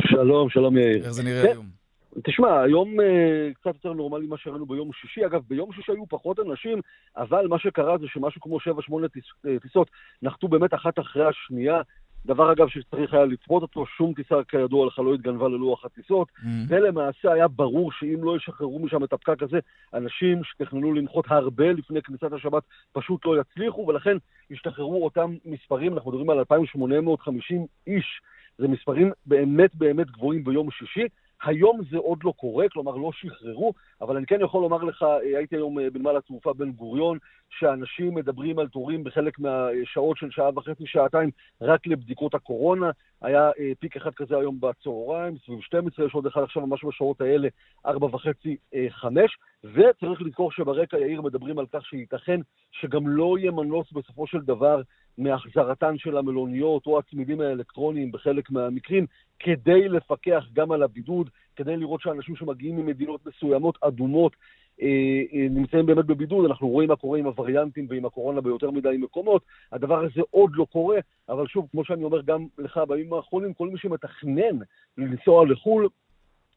[0.00, 1.04] שלום, שלום יאיר.
[1.04, 1.48] איך זה נראה כן.
[1.48, 1.81] היום?
[2.24, 5.26] תשמע, היום uh, קצת יותר נורמלי ממה שראינו ביום שישי.
[5.26, 6.80] אגב, ביום שישי היו פחות אנשים,
[7.16, 9.90] אבל מה שקרה זה שמשהו כמו 7-8 טיס, אה, טיסות
[10.22, 11.80] נחתו באמת אחת אחרי השנייה.
[12.26, 16.46] דבר אגב שצריך היה לצפות אותו, שום טיסה כידוע לך לא התגנבה ללוח הטיסות, mm.
[16.68, 19.58] ולמעשה היה ברור שאם לא ישחררו משם את הפקק הזה,
[19.94, 24.16] אנשים שתכננו לנחות הרבה לפני כניסת השבת פשוט לא יצליחו, ולכן
[24.50, 28.20] השתחררו אותם מספרים, אנחנו מדברים על 2,850 איש,
[28.58, 31.06] זה מספרים באמת באמת גבוהים ביום שישי.
[31.44, 35.38] היום זה עוד לא קורה, כלומר לא שחררו, אבל אני כן יכול לומר לך, אה,
[35.38, 37.18] הייתי היום אה, בנמל התעופה בן גוריון,
[37.50, 42.90] שאנשים מדברים על תורים בחלק מהשעות של שעה וחצי, שעתיים, רק לבדיקות הקורונה.
[43.22, 47.20] היה אה, פיק אחד כזה היום בצהריים, סביב 12, יש עוד אחד עכשיו ממש בשעות
[47.20, 47.48] האלה,
[47.86, 48.56] 4 וחצי,
[48.90, 49.38] 5.
[49.64, 52.40] וצריך לזכור שברקע יאיר מדברים על כך שייתכן
[52.72, 54.82] שגם לא יהיה מנוס בסופו של דבר
[55.18, 59.06] מהחזרתן של המלוניות או הצמידים האלקטרוניים בחלק מהמקרים,
[59.38, 64.36] כדי לפקח גם על הבידוד, כדי לראות שאנשים שמגיעים ממדינות מסוימות אדומות
[64.82, 64.88] אה,
[65.34, 69.42] אה, נמצאים באמת בבידוד, אנחנו רואים מה קורה עם הווריאנטים ועם הקורונה ביותר מדי מקומות,
[69.72, 70.98] הדבר הזה עוד לא קורה,
[71.28, 74.58] אבל שוב, כמו שאני אומר גם לך בימים האחרונים, כל מי שמתכנן
[74.98, 75.88] לנסוע לחו"ל,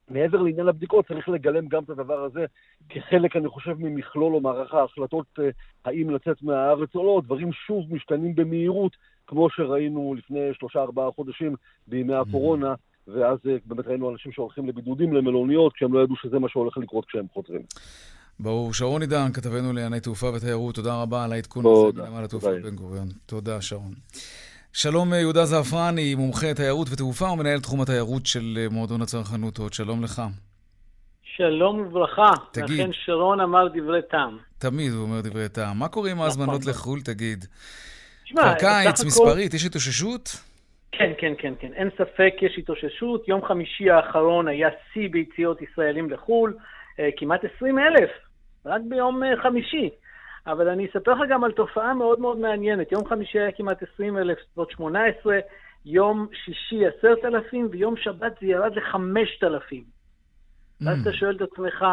[0.09, 2.45] מעבר לעניין הבדיקות, צריך לגלם גם את הדבר הזה
[2.89, 5.49] כחלק, אני חושב, ממכלול או מערך ההחלטות אה,
[5.85, 7.21] האם לצאת מהארץ או לא.
[7.25, 8.91] דברים שוב משתנים במהירות,
[9.27, 11.55] כמו שראינו לפני שלושה-ארבעה חודשים
[11.87, 12.21] בימי mm-hmm.
[12.29, 12.73] הקורונה,
[13.07, 17.05] ואז אה, באמת ראינו אנשים שהולכים לבידודים, למלוניות, כשהם לא ידעו שזה מה שהולך לקרות
[17.05, 17.61] כשהם חוזרים.
[18.39, 18.73] ברור.
[18.73, 23.07] שרון עידן, כתבנו לענייני תעופה ותיירות, תודה רבה על העדכון הזה בנמל התעופה בן גוריון.
[23.25, 23.93] תודה, שרון.
[24.77, 29.59] שלום אה, יהודה זעפרני, מומחה תיירות ותעופה ומנהל תחום התיירות של אה, מועדון הצרכנות.
[29.71, 30.21] שלום לך.
[31.23, 32.31] שלום וברכה.
[32.51, 32.79] תגיד.
[32.79, 34.37] לכן שרון אמר דברי טעם.
[34.57, 35.79] תמיד הוא אומר דברי טעם.
[35.79, 36.25] מה קורה עם נכון.
[36.25, 37.45] ההזמנות לחו"ל, תגיד?
[38.29, 40.29] כבר קיץ, מספרית, יש התאוששות?
[40.91, 41.73] כן, כן, כן, כן.
[41.73, 43.27] אין ספק, יש התאוששות.
[43.27, 46.53] יום חמישי האחרון היה שיא ביציאות ישראלים לחו"ל,
[46.99, 48.09] אה, כמעט 20 אלף,
[48.65, 49.89] רק ביום חמישי.
[50.47, 52.91] אבל אני אספר לך גם על תופעה מאוד מאוד מעניינת.
[52.91, 55.39] יום חמישי היה כמעט 20 אלף, זאת 18,
[55.85, 59.75] יום שישי 10,000, ויום שבת זה ירד ל-5,000.
[60.81, 61.01] ואז mm.
[61.01, 61.85] אתה שואל את עצמך,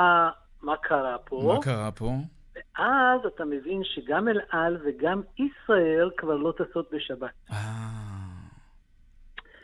[0.63, 1.53] מה קרה פה?
[1.55, 2.11] מה קרה פה?
[2.57, 7.31] ואז אתה מבין שגם אל על וגם ישראל כבר לא טסות בשבת.
[7.53, 7.57] אה,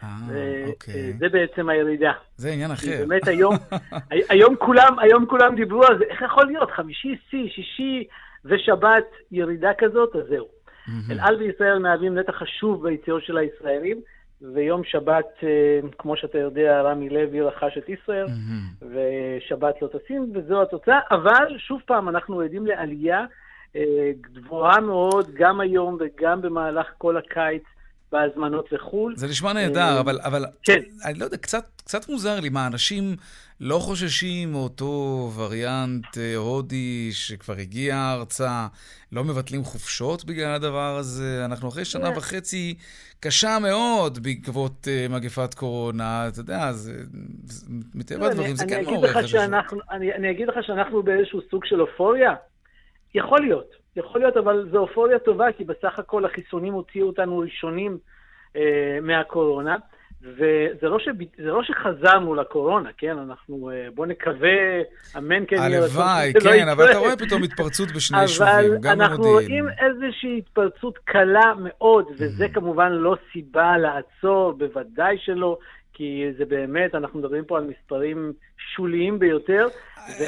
[0.02, 1.12] אה אוקיי.
[1.18, 2.12] זה בעצם הירידה.
[2.36, 2.96] זה עניין אחר.
[2.98, 3.54] באמת היום,
[4.30, 6.70] היום, כולם, היום כולם דיברו על זה, איך יכול להיות?
[6.70, 8.04] חמישי שיא, שישי
[8.48, 10.46] ושבת ירידה כזאת, אז זהו.
[10.46, 11.12] Mm-hmm.
[11.12, 14.00] אל על וישראל מהווים נתח חשוב ביציאות של הישראלים,
[14.54, 18.84] ויום שבת, אה, כמו שאתה יודע, רמי לוי רכש את ישראל, mm-hmm.
[18.84, 21.00] ושבת לא טסים, וזו התוצאה.
[21.10, 23.24] אבל, שוב פעם, אנחנו עדים לעלייה
[24.20, 27.62] גבוהה מאוד, גם היום וגם במהלך כל הקיץ.
[28.12, 29.16] בהזמנות לחו"ל.
[29.16, 30.80] זה נשמע נהדר, אבל, אבל כן.
[31.04, 33.16] אני לא יודע, קצת, קצת מוזר לי, מה, אנשים
[33.60, 38.66] לא חוששים מאותו וריאנט אה, הודי שכבר הגיע ארצה,
[39.12, 41.42] לא מבטלים חופשות בגלל הדבר הזה.
[41.44, 42.74] אנחנו אחרי שנה וחצי
[43.20, 46.92] קשה מאוד בעקבות uh, מגפת קורונה, אתה יודע, זה,
[47.94, 49.12] מטבע לא, הדברים זה כן מעורר
[49.90, 52.34] אני, אני אגיד לך שאנחנו באיזשהו סוג של אופוריה.
[53.14, 57.98] יכול להיות, יכול להיות, אבל זו אופוריה טובה, כי בסך הכל החיסונים הוציאו אותנו ראשונים
[58.56, 59.76] אה, מהקורונה.
[60.22, 61.08] וזה לא, ש...
[61.38, 63.18] לא שחזרנו לקורונה, כן?
[63.18, 64.58] אנחנו, אה, בוא נקווה,
[65.18, 68.52] אמן כן יהיה רצון הלוואי, לא כן, לא אבל אתה רואה פתאום התפרצות בשני יישובים,
[68.52, 68.84] גם במודיעין.
[68.84, 72.54] אבל אנחנו רואים איזושהי התפרצות קלה מאוד, וזה mm-hmm.
[72.54, 75.58] כמובן לא סיבה לעצור, בוודאי שלא.
[75.98, 78.32] כי זה באמת, אנחנו מדברים פה על מספרים
[78.74, 79.66] שוליים ביותר.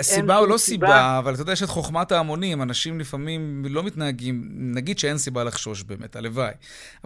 [0.00, 3.83] סיבה או לא סיבה, סיבה, אבל אתה יודע, יש את חוכמת ההמונים, אנשים לפעמים לא
[3.83, 4.42] מתנהגים,
[4.74, 6.52] נגיד שאין סיבה לחשוש באמת, הלוואי.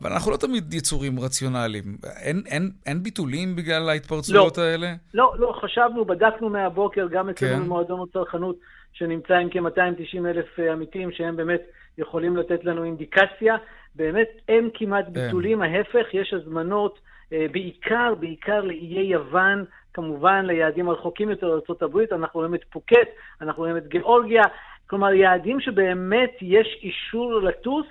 [0.00, 1.84] אבל אנחנו לא תמיד יצורים רציונליים.
[2.22, 4.92] אין, אין, אין ביטולים בגלל ההתפרצויות לא, האלה?
[5.14, 7.60] לא, לא, חשבנו, בדקנו מהבוקר, גם אצלנו כן.
[7.60, 8.56] במועדון הצרכנות,
[8.92, 11.60] שנמצא עם כ-290 אלף אה, עמיתים, שהם באמת
[11.98, 13.56] יכולים לתת לנו אינדיקציה.
[13.94, 16.98] באמת אין כמעט ביטולים, ההפך, יש הזמנות.
[17.32, 23.08] אה, בעיקר, בעיקר לאיי יוון, כמובן ליעדים הרחוקים יותר לארה"ב, אנחנו רואים את פוקט,
[23.40, 24.42] אנחנו רואים את גיאורגיה,
[24.86, 27.86] כלומר יעדים שבאמת יש אישור לטוס,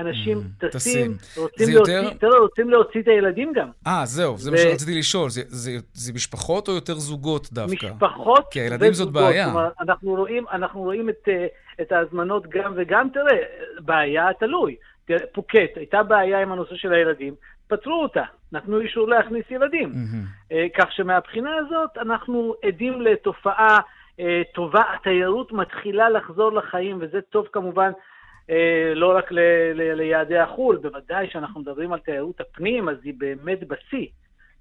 [0.00, 2.28] אנשים mm, טסים, רוצים, להוציא, יותר...
[2.40, 3.68] רוצים להוציא את הילדים גם.
[3.86, 4.52] אה, זהו, זה ו...
[4.52, 5.30] מה שרציתי לשאול.
[5.30, 7.86] זה, זה, זה משפחות או יותר זוגות דווקא?
[7.86, 9.44] משפחות כי הילדים זאת בעיה.
[9.44, 11.46] כלומר, אנחנו רואים, אנחנו רואים את, אה,
[11.80, 13.38] את ההזמנות גם וגם, תראה,
[13.80, 14.76] בעיה תלוי.
[15.32, 17.34] פוקט, הייתה בעיה עם הנושא של הילדים,
[17.68, 19.92] פתרו אותה, נתנו אישור להכניס ילדים.
[19.92, 20.54] Mm-hmm.
[20.78, 23.78] כך שמהבחינה הזאת אנחנו עדים לתופעה
[24.20, 27.90] אה, טובה, התיירות מתחילה לחזור לחיים, וזה טוב כמובן
[28.50, 29.38] אה, לא רק ל-
[29.74, 34.06] ל- ליעדי החו"ל, בוודאי שאנחנו מדברים על תיירות הפנים, אז היא באמת בשיא.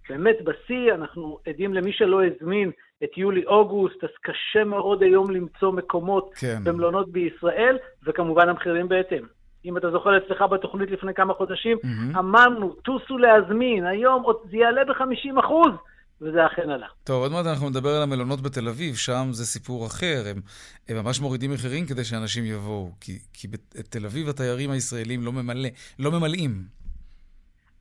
[0.09, 2.71] באמת בשיא, אנחנו עדים למי שלא הזמין
[3.03, 6.59] את יולי-אוגוסט, אז קשה מאוד היום למצוא מקומות כן.
[6.63, 9.23] במלונות בישראל, וכמובן המחירים בהתאם.
[9.65, 12.19] אם אתה זוכר אצלך בתוכנית לפני כמה חודשים, mm-hmm.
[12.19, 15.71] אמרנו, טוסו להזמין, היום זה יעלה ב-50 אחוז.
[16.21, 16.87] וזה אכן עלה.
[17.03, 20.23] טוב, עוד מעט אנחנו נדבר על המלונות בתל אביב, שם זה סיפור אחר.
[20.25, 20.41] הם,
[20.89, 25.69] הם ממש מורידים מחירים כדי שאנשים יבואו, כי, כי בתל אביב התיירים הישראלים לא, ממלא,
[25.99, 26.51] לא ממלאים.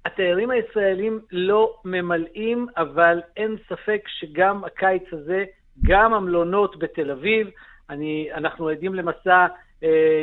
[0.04, 5.44] התיירים הישראלים לא ממלאים, אבל אין ספק שגם הקיץ הזה,
[5.82, 7.50] גם המלונות בתל אביב,
[7.90, 9.46] אני, אנחנו עדים למסע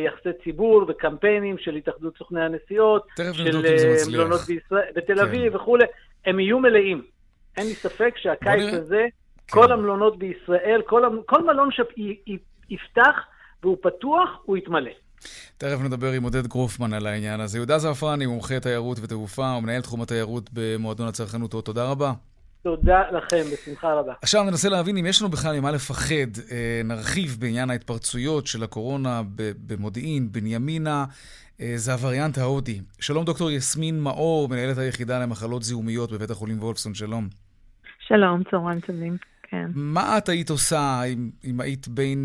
[0.06, 5.22] יחסי ציבור וקמפיינים של התאחדות סוכני הנסיעות, של אה, מלונות בישראל, בתל כן.
[5.22, 5.86] אביב וכולי,
[6.26, 7.04] הם יהיו מלאים.
[7.58, 9.06] אין לי ספק שהקיץ הזה,
[9.48, 9.54] כן.
[9.54, 13.16] כל המלונות בישראל, כל, כל מלון שיפתח
[13.64, 14.92] והוא פתוח, הוא יתמלא.
[15.58, 17.58] תכף נדבר עם עודד גרופמן על העניין הזה.
[17.58, 21.52] יהודה זעפרני, מומחה תיירות ותעופה, ומנהל תחום התיירות במועדון הצרכנות.
[21.52, 22.12] תודה רבה.
[22.64, 24.14] תודה לכם, בשמחה רבה.
[24.22, 26.38] עכשיו ננסה להבין אם יש לנו בכלל ממה לפחד.
[26.52, 29.22] אה, נרחיב בעניין ההתפרצויות של הקורונה
[29.68, 31.06] במודיעין, בנימינה.
[31.62, 32.82] אה, זה הווריאנט ההודי.
[33.00, 37.28] שלום דוקטור יסמין מאור, מנהלת היחידה למחלות זיהומיות בבית החולים וולפסון, שלום.
[38.08, 39.18] שלום, צהריים טובים.
[39.44, 39.72] כן.
[39.76, 42.20] מה את היית עושה אם, אם היית בין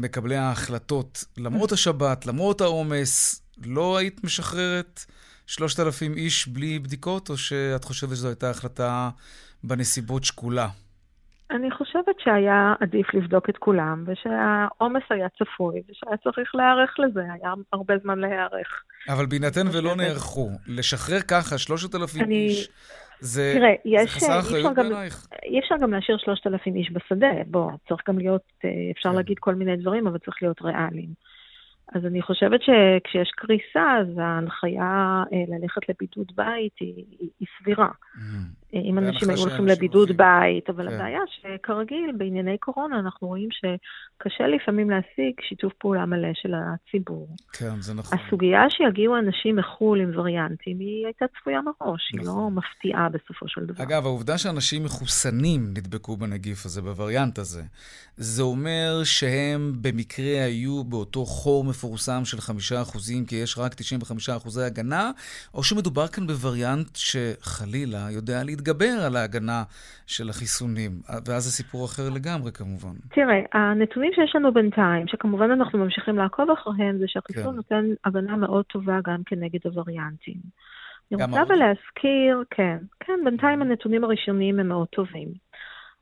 [0.00, 5.04] מקבלי ההחלטות, למרות השבת, למרות העומס, לא היית משחררת
[5.46, 9.10] 3,000 איש בלי בדיקות, או שאת חושבת שזו הייתה החלטה
[9.68, 10.68] בנסיבות שקולה?
[11.50, 17.52] אני חושבת שהיה עדיף לבדוק את כולם, ושהעומס היה צפוי, ושהיה צריך להיערך לזה, היה
[17.72, 18.82] הרבה זמן להיערך.
[19.08, 22.34] אבל בהינתן ולא נערכו, לשחרר ככה 3,000 אני...
[22.34, 22.68] איש,
[23.20, 25.26] זה, תראה, יש, זה חסר אחריות בעינייך?
[25.42, 29.16] אי אפשר גם להשאיר 3,000 איש בשדה, בוא, צריך גם להיות, אה, אפשר כן.
[29.16, 31.08] להגיד כל מיני דברים, אבל צריך להיות ריאליים.
[31.94, 37.04] אז אני חושבת שכשיש קריסה, אז ההנחיה אה, ללכת לבידוד בית היא,
[37.40, 37.88] היא סבירה.
[37.88, 38.20] Mm.
[38.74, 40.94] אם אנשים היו הולכים לבידוד בית, אבל כן.
[40.94, 47.28] הבעיה שכרגיל, בענייני קורונה אנחנו רואים שקשה לפעמים להשיג שיתוף פעולה מלא של הציבור.
[47.52, 48.18] כן, זה נכון.
[48.18, 52.20] הסוגיה שיגיעו אנשים מחו"ל עם וריאנטים, היא הייתה צפויה מראש, נכון.
[52.20, 52.54] היא לא נכון.
[52.54, 53.82] מפתיעה בסופו של דבר.
[53.82, 57.62] אגב, העובדה שאנשים מחוסנים נדבקו בנגיף הזה, בווריאנט הזה,
[58.16, 64.28] זה אומר שהם במקרה היו באותו חור מפורסם של חמישה אחוזים, כי יש רק 95
[64.28, 65.10] אחוזי הגנה,
[65.54, 68.63] או שמדובר כאן בווריאנט שחלילה יודע להתגבר.
[68.68, 69.62] להתגבר על ההגנה
[70.06, 70.90] של החיסונים,
[71.28, 72.94] ואז זה סיפור אחר לגמרי כמובן.
[73.10, 77.56] תראה, הנתונים שיש לנו בינתיים, שכמובן אנחנו ממשיכים לעקוב אחריהם, זה שהחיסון כן.
[77.56, 80.36] נותן הגנה מאוד טובה גם כנגד הווריאנטים.
[81.12, 85.28] אני רוצה אבל להזכיר, כן, כן, בינתיים הנתונים הראשוניים הם מאוד טובים.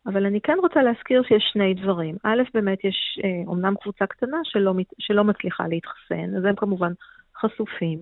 [0.06, 2.16] אבל אני כן רוצה להזכיר שיש שני דברים.
[2.24, 6.92] א', באמת יש אומנם קבוצה קטנה שלא, שלא מצליחה להתחסן, אז הם כמובן
[7.40, 7.98] חשופים.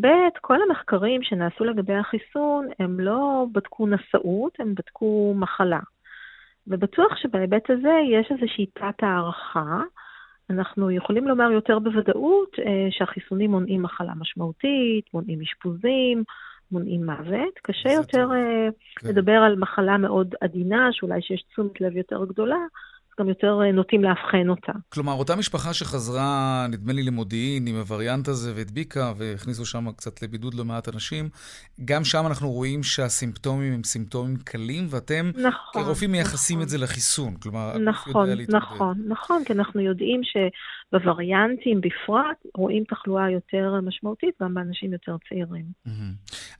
[0.00, 0.06] ב',
[0.40, 5.80] כל המחקרים שנעשו לגבי החיסון, הם לא בדקו נשאות, הם בדקו מחלה.
[6.66, 9.82] ובטוח שבהיבט הזה יש איזושהי תת-הערכה.
[10.50, 16.24] אנחנו יכולים לומר יותר בוודאות אה, שהחיסונים מונעים מחלה משמעותית, מונעים אשפוזים,
[16.72, 17.54] מונעים מוות.
[17.62, 19.08] קשה יותר אה, כן.
[19.08, 22.66] לדבר על מחלה מאוד עדינה, שאולי שיש תשומת לב יותר גדולה,
[23.20, 24.72] גם יותר אה, נוטים לאבחן אותה.
[24.88, 30.54] כלומר, אותה משפחה שחזרה, נדמה לי, למודיעין עם הווריאנט הזה והדביקה, והכניסו שם קצת לבידוד
[30.54, 31.28] לא מעט אנשים,
[31.84, 36.64] גם שם אנחנו רואים שהסימפטומים הם סימפטומים קלים, ואתם נכון, כרופאים מייחסים נכון.
[36.64, 37.34] את זה לחיסון.
[37.36, 44.92] כלומר, נכון, נכון, נכון, כי אנחנו יודעים שבווריאנטים בפרט רואים תחלואה יותר משמעותית גם באנשים
[44.92, 45.64] יותר צעירים.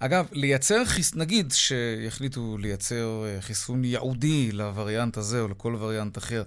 [0.00, 6.42] אגב, לייצר חיסון, נגיד שיחליטו לייצר אה, חיסון ייעודי לווריאנט הזה או לכל וריאנט אחר,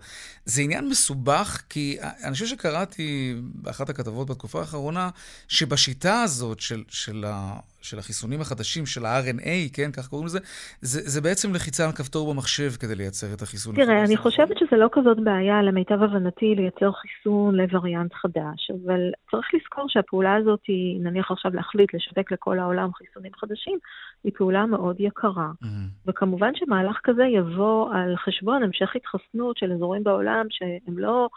[0.45, 5.09] זה עניין מסובך, כי אני חושב שקראתי באחת הכתבות בתקופה האחרונה,
[5.47, 10.39] שבשיטה הזאת של, של, ה, של החיסונים החדשים, של ה-RNA, כן, כך קוראים לזה,
[10.81, 13.75] זה, זה בעצם לחיצה על כפתור במחשב כדי לייצר את החיסון.
[13.75, 19.47] תראה, אני חושבת שזה לא כזאת בעיה, למיטב הבנתי, לייצר חיסון לווריאנט חדש, אבל צריך
[19.53, 23.77] לזכור שהפעולה הזאת היא, נניח עכשיו להחליט לשווק לכל העולם חיסונים חדשים,
[24.23, 25.51] היא פעולה מאוד יקרה.
[25.63, 25.67] Mm-hmm.
[26.07, 31.27] וכמובן שמהלך כזה יבוא על חשבון המשך התחסנות של אזורים בעולם שהם לא...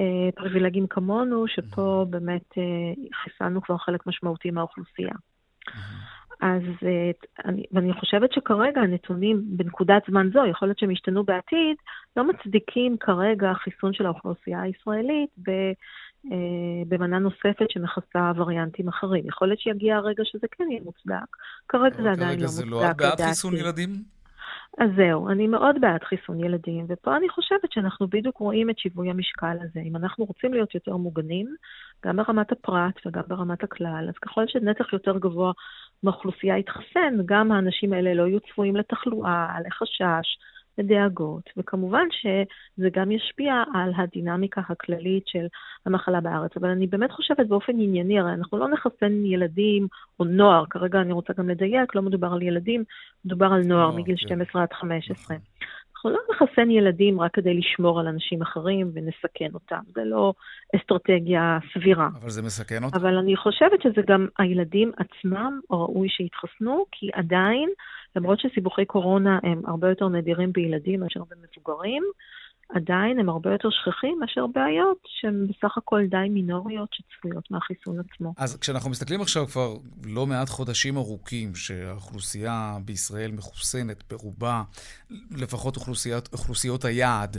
[0.00, 2.10] אה, פריבילגים כמונו, שפה mm-hmm.
[2.10, 5.14] באמת אה, חיסנו כבר חלק משמעותי מהאוכלוסייה.
[6.40, 7.10] אז אה,
[7.44, 11.76] אני, ואני חושבת שכרגע הנתונים בנקודת זמן זו, יכול להיות שהם ישתנו בעתיד,
[12.16, 15.50] לא מצדיקים כרגע חיסון של האוכלוסייה הישראלית ב,
[16.32, 19.24] אה, במנה נוספת שמכסה וריאנטים אחרים.
[19.28, 21.36] יכול להיות שיגיע הרגע שזה כן יהיה מוצדק.
[21.68, 22.46] כרגע זה עדיין לא מוצדק.
[22.46, 23.90] כרגע זה לא בעד חיסון ילדים?
[24.78, 29.10] אז זהו, אני מאוד בעד חיסון ילדים, ופה אני חושבת שאנחנו בדיוק רואים את שיווי
[29.10, 29.80] המשקל הזה.
[29.80, 31.54] אם אנחנו רוצים להיות יותר מוגנים,
[32.04, 35.52] גם ברמת הפרט וגם ברמת הכלל, אז ככל שנתח יותר גבוה
[36.02, 40.38] מהאוכלוסייה יתחסן, גם האנשים האלה לא יהיו צפויים לתחלואה, לחשש,
[40.78, 45.46] לדאגות, וכמובן שזה גם ישפיע על הדינמיקה הכללית של
[45.86, 46.50] המחלה בארץ.
[46.56, 49.86] אבל אני באמת חושבת באופן ענייני, הרי אנחנו לא נחסן ילדים
[50.20, 52.84] או נוער, כרגע אני רוצה גם לדייק, לא מדובר על ילדים,
[53.24, 54.26] מדובר על נוער מגיל כן.
[54.26, 55.36] 12 עד 15.
[56.04, 59.80] אנחנו לא נחסן ילדים רק כדי לשמור על אנשים אחרים ונסכן אותם.
[59.94, 60.32] זה לא
[60.76, 62.08] אסטרטגיה סבירה.
[62.20, 62.96] אבל זה מסכן אותם.
[62.96, 67.68] אבל אני חושבת שזה גם הילדים עצמם, ראוי שיתחסנו, כי עדיין,
[68.16, 72.02] למרות שסיבוכי קורונה הם הרבה יותר נדירים בילדים מאשר במבוגרים,
[72.74, 78.34] עדיין הם הרבה יותר שכיחים מאשר בעיות שהן בסך הכל די מינוריות שצפויות מהחיסון עצמו.
[78.36, 84.62] אז כשאנחנו מסתכלים עכשיו כבר לא מעט חודשים ארוכים שהאוכלוסייה בישראל מחוסנת ברובה,
[85.30, 87.36] לפחות אוכלוסיית, אוכלוסיות היעד,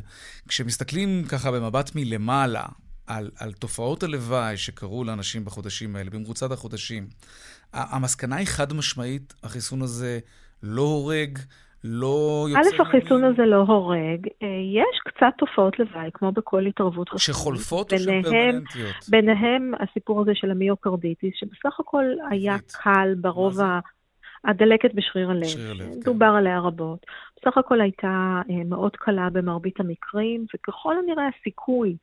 [0.47, 2.63] כשמסתכלים ככה במבט מלמעלה
[3.07, 7.07] על, על תופעות הלוואי שקרו לאנשים בחודשים האלה, במרוצת החודשים,
[7.73, 10.19] המסקנה היא חד משמעית, החיסון הזה
[10.63, 11.39] לא הורג,
[11.83, 12.59] לא יוצא...
[12.59, 14.27] א', החיסון הזה לא הורג.
[14.43, 17.21] אה, יש קצת תופעות לוואי, כמו בכל התערבות רפואית.
[17.21, 18.95] שחולפות או שהן פרמננטיות?
[19.09, 23.79] ביניהם הסיפור הזה של המיוקרדיטיס, שבסך הכל היה קל ברוב ה...
[24.45, 25.45] הדלקת בשריר הלב.
[25.45, 25.99] שריר הלב, כן.
[26.03, 27.05] דובר עליה רבות.
[27.37, 31.95] בסך הכל הייתה אה, מאוד קלה במרבית המקרים, וככל הנראה הסיכוי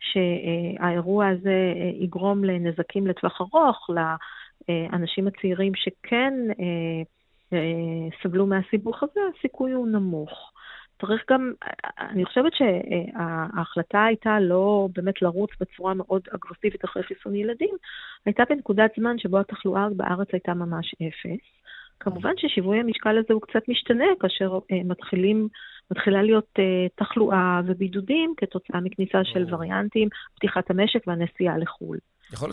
[0.00, 6.34] שהאירוע הזה אה, יגרום לנזקים לטווח ארוך לאנשים הצעירים שכן
[8.22, 10.52] סבלו מהסיבוך הזה, הסיכוי הוא נמוך.
[11.00, 11.52] צריך גם,
[11.98, 17.74] אני חושבת שההחלטה הייתה לא באמת לרוץ בצורה מאוד אגרסיבית אחרי חיסון ילדים,
[18.26, 21.44] הייתה בנקודת זמן שבו התחלואה בארץ הייתה ממש אפס.
[22.00, 25.48] כמובן ששיווי המשקל הזה הוא קצת משתנה כאשר uh, מתחילים,
[25.90, 26.62] מתחילה להיות uh,
[26.94, 31.98] תחלואה ובידודים כתוצאה מכניסה של וריאנטים, פתיחת המשק והנסיעה לחו"ל.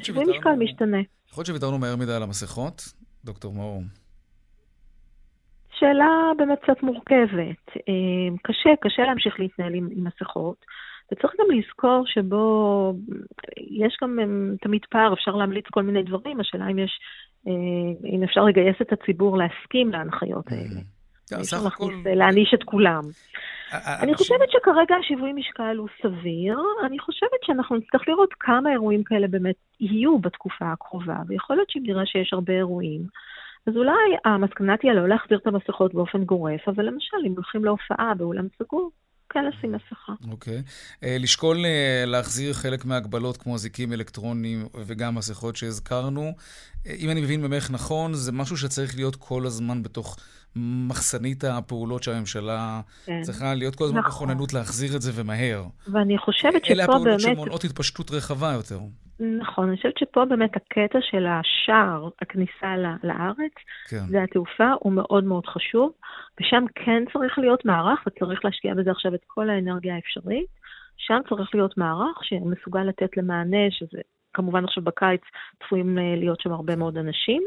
[0.03, 0.97] שיווי משקל משתנה.
[1.29, 2.93] יכול להיות שוויתרנו מהר מדי על המסכות,
[3.25, 3.81] דוקטור מאור.
[5.81, 7.63] שאלה באמת קצת מורכבת.
[7.89, 10.65] אה, קשה, קשה להמשיך להתנהל עם, עם מסכות.
[11.11, 12.93] וצריך גם לזכור שבו
[13.57, 14.25] יש גם אה,
[14.61, 16.99] תמיד פער, אפשר להמליץ כל מיני דברים, השאלה אם יש,
[17.47, 20.81] אה, אם אפשר לגייס את הציבור להסכים להנחיות האלה.
[21.41, 21.57] אפשר
[22.15, 23.01] להעניש את כולם.
[23.73, 26.59] אני חושבת שכרגע השיווי משקל הוא סביר.
[26.85, 31.83] אני חושבת שאנחנו נצטרך לראות כמה אירועים כאלה באמת יהיו בתקופה הקרובה, ויכול להיות שאם
[31.85, 33.01] נראה שיש הרבה אירועים,
[33.67, 38.13] אז אולי המסקנה תהיה לא להחזיר את המסכות באופן גורף, אבל למשל, אם הולכים להופעה
[38.17, 38.91] באולם סגור,
[39.29, 40.13] כן לשים מסכה.
[40.31, 40.57] אוקיי.
[40.59, 41.05] Okay.
[41.19, 41.57] לשקול
[42.05, 46.33] להחזיר חלק מההגבלות כמו זיקים אלקטרוניים וגם מסכות שהזכרנו.
[46.99, 50.17] אם אני מבין ממך נכון, זה משהו שצריך להיות כל הזמן בתוך
[50.55, 53.21] מחסנית הפעולות שהממשלה כן.
[53.21, 54.11] צריכה להיות כל הזמן נכון.
[54.11, 55.63] בכוננות להחזיר את זה ומהר.
[55.87, 56.71] ואני חושבת שפה באמת...
[56.71, 58.79] אלה הפעולות שמונעות התפשטות רחבה יותר.
[59.21, 63.53] נכון, אני חושבת שפה באמת הקטע של השער, הכניסה לארץ,
[63.89, 63.97] כן.
[64.07, 65.91] זה התעופה, הוא מאוד מאוד חשוב,
[66.39, 70.47] ושם כן צריך להיות מערך, וצריך להשקיע בזה עכשיו את כל האנרגיה האפשרית.
[70.97, 73.99] שם צריך להיות מערך שמסוגל לתת למענה, שזה
[74.33, 75.21] כמובן עכשיו בקיץ
[75.63, 77.43] צפויים אה, להיות שם הרבה מאוד אנשים.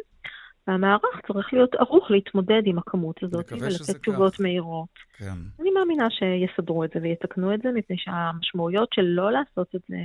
[0.67, 4.89] והמערך צריך להיות ערוך להתמודד עם הכמות הזאת ולתת תשובות מהירות.
[5.17, 5.33] כן.
[5.61, 9.97] אני מאמינה שיסדרו את זה ויתקנו את זה, מפני שהמשמעויות של לא לעשות את זה,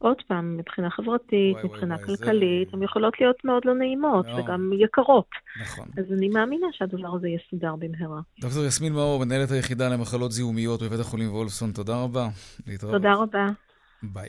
[0.00, 2.76] עוד פעם, מבחינה חברתית, וואי, מבחינה וואי, כלכלית, זה...
[2.76, 4.40] הן יכולות להיות מאוד לא נעימות מאוד.
[4.40, 5.30] וגם יקרות.
[5.62, 5.88] נכון.
[5.98, 8.20] אז אני מאמינה שהדבר הזה יסודר במהרה.
[8.40, 12.28] דוקטור יסמין מאור, מנהלת היחידה למחלות זיהומיות בבית החולים וולפסון, תודה רבה.
[12.66, 12.92] להתראות.
[12.92, 13.46] תודה רבה.
[14.02, 14.28] ביי.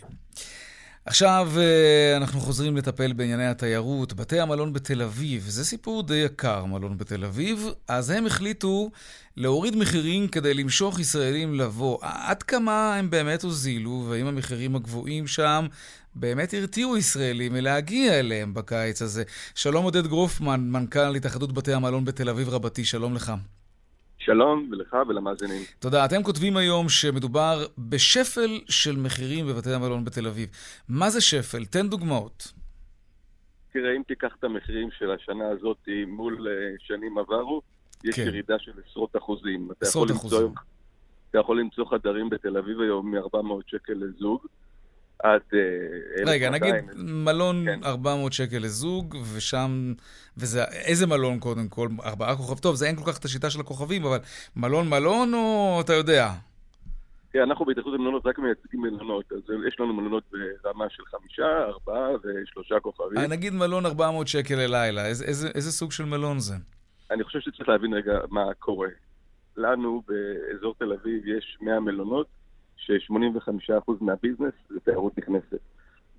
[1.05, 4.13] עכשיו אה, אנחנו חוזרים לטפל בענייני התיירות.
[4.13, 8.91] בתי המלון בתל אביב, זה סיפור די יקר, מלון בתל אביב, אז הם החליטו
[9.37, 11.97] להוריד מחירים כדי למשוך ישראלים לבוא.
[12.01, 15.67] עד כמה הם באמת הוזילו, והאם המחירים הגבוהים שם
[16.15, 19.23] באמת הרתיעו ישראלים מלהגיע אליהם בקיץ הזה?
[19.55, 23.33] שלום עודד גרופמן, מנכ"ל התאחדות בתי המלון בתל אביב רבתי, שלום לך.
[24.25, 25.61] שלום, ולך ולמאזינים.
[25.79, 26.05] תודה.
[26.05, 30.49] אתם כותבים היום שמדובר בשפל של מחירים בבתי המלון בתל אביב.
[30.89, 31.65] מה זה שפל?
[31.65, 32.51] תן דוגמאות.
[33.73, 37.61] תראה, אם תיקח את המחירים של השנה הזאת מול אה, שנים עברו,
[38.03, 38.21] יש כן.
[38.21, 39.69] ירידה של עשרות אחוזים.
[39.81, 40.41] עשרות אחוזים.
[40.41, 40.61] למצוא,
[41.29, 44.47] אתה יכול למצוא חדרים בתל אביב היום מ-400 שקל לזוג,
[45.23, 45.41] עד...
[45.53, 47.79] אה, רגע, נגיד מלון כן.
[47.83, 49.93] 400 שקל לזוג, ושם...
[50.37, 50.63] וזה...
[50.63, 51.87] איזה מלון קודם כל?
[52.05, 52.59] ארבעה כוכב?
[52.59, 54.17] טוב, זה אין כל כך את השיטה של הכוכבים, אבל
[54.55, 56.29] מלון מלון או אתה יודע?
[57.33, 60.23] כן, אנחנו בהתאחדות המלונות רק מייצגים מלונות, אז יש לנו מלונות
[60.63, 63.17] ברמה של חמישה, ארבעה ושלושה כוכבים.
[63.17, 66.55] אה, נגיד מלון 400 שקל ללילה, איזה, איזה, איזה סוג של מלון זה?
[67.11, 68.89] אני חושב שצריך להבין רגע מה קורה.
[69.57, 72.27] לנו באזור תל אביב יש 100 מלונות,
[72.81, 75.59] ש-85% מהביזנס זה תיירות נכנסת.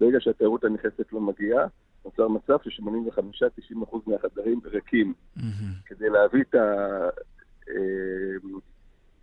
[0.01, 1.67] ברגע שהתיירות הנכנסת לא מגיעה,
[2.05, 5.15] נוצר מצב ש-85-90% מהחדרים ריקים.
[5.37, 5.41] Mm-hmm.
[5.87, 6.55] כדי להביא את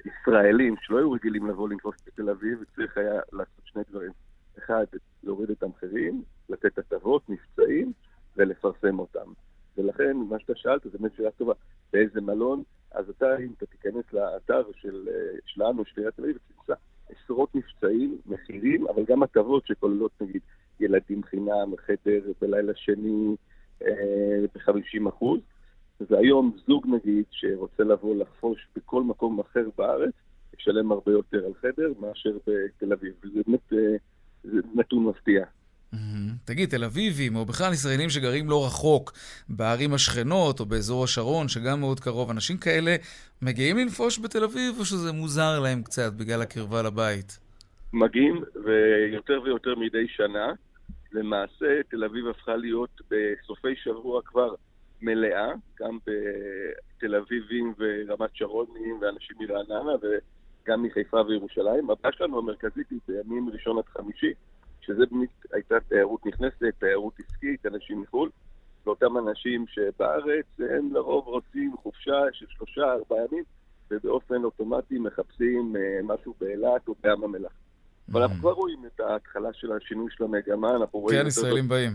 [0.06, 4.12] הישראלים שלא היו רגילים לבוא לנקוס בתל אביב, צריך היה לעשות שני דברים.
[4.58, 4.86] אחד,
[5.24, 7.94] להוריד את המחירים, לתת הטבות, מבצעים,
[8.38, 9.32] ולפרסם אותם.
[9.78, 11.54] ולכן, מה שאתה שאלת, זו באמת שאלה טובה.
[11.94, 12.64] באיזה מלון?
[12.92, 15.08] אז אתה, אם אתה תיכנס לאתר של,
[15.46, 16.74] שלנו, של עיריית תל אביב, תמצא
[17.10, 20.42] עשרות מבצעים, מחירים, אבל גם הטבות שכוללות נגיד
[20.80, 23.36] ילדים חינם, חדר בלילה שני
[23.82, 25.40] אה, ב-50 אחוז.
[26.10, 30.14] והיום זוג נגיד שרוצה לבוא לחפוש בכל מקום אחר בארץ,
[30.60, 33.14] ישלם הרבה יותר על חדר מאשר בתל אביב.
[33.24, 33.98] וזה באמת אה,
[34.44, 35.46] זה נתון מפתיע.
[36.46, 39.14] תגיד, תל אביבים, או בכלל ישראלים שגרים לא רחוק,
[39.50, 42.96] בערים השכנות, או באזור השרון, שגם מאוד קרוב, אנשים כאלה
[43.42, 47.40] מגיעים לנפוש בתל אביב, או שזה מוזר להם קצת בגלל הקרבה לבית?
[47.94, 50.54] מגיעים, ויותר ויותר מדי שנה.
[51.12, 54.54] למעשה, תל אביב הפכה להיות בסופי שבוע כבר
[55.02, 61.90] מלאה, גם בתל אביבים ורמת שרונים ואנשים מרעננה, וגם מחיפה וירושלים.
[61.90, 64.34] הבעיה שלנו המרכזית היא בימים ראשון עד חמישי.
[64.82, 68.30] שזה באמת הייתה תיירות נכנסת, תיירות עסקית, אנשים מחו"ל,
[68.86, 73.44] ואותם אנשים שבארץ הם לרוב רוצים חופשה של שלושה, ארבעה ימים,
[73.92, 77.52] ובאופן אוטומטי מחפשים אה, משהו באילת או בים המלח.
[78.12, 78.40] אבל אנחנו.
[78.40, 81.22] כבר רואים את ההתחלה של השינוי של המגמה, אנחנו רואים...
[81.22, 81.92] כן, ישראלים באים.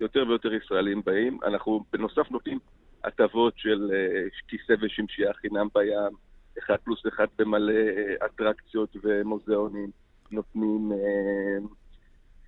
[0.00, 1.38] יותר ויותר ישראלים באים.
[1.44, 2.58] אנחנו בנוסף נותנים
[3.04, 6.16] הטבות של אה, כיסא ושמשייה חינם בים,
[6.58, 9.90] אחד פלוס אחד במלא אה, אטרקציות ומוזיאונים,
[10.30, 10.92] נותנים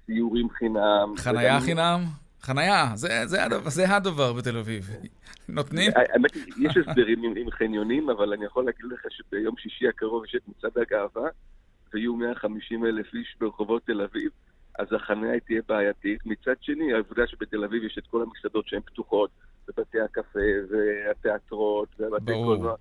[0.06, 1.14] סיורים חינם.
[1.16, 1.64] חנייה וגם...
[1.64, 2.04] חינם?
[2.40, 4.90] חנייה, זה, זה, הדבר, זה הדבר בתל אביב.
[5.48, 5.92] נותנים?
[5.96, 10.24] האמת היא, יש הסדרים עם, עם חניונים, אבל אני יכול להגיד לך שביום שישי הקרוב
[10.24, 11.28] יש את מצעד הגאווה,
[11.94, 14.30] ויהיו 150 אלף איש ברחובות תל אביב,
[14.78, 16.26] אז החניה תהיה בעייתית.
[16.26, 19.30] מצד שני, העובדה שבתל אביב יש את כל המסעדות שהן פתוחות,
[19.68, 20.38] ובתי הקפה,
[20.70, 22.74] והתיאטרות, ובתי קולנוע.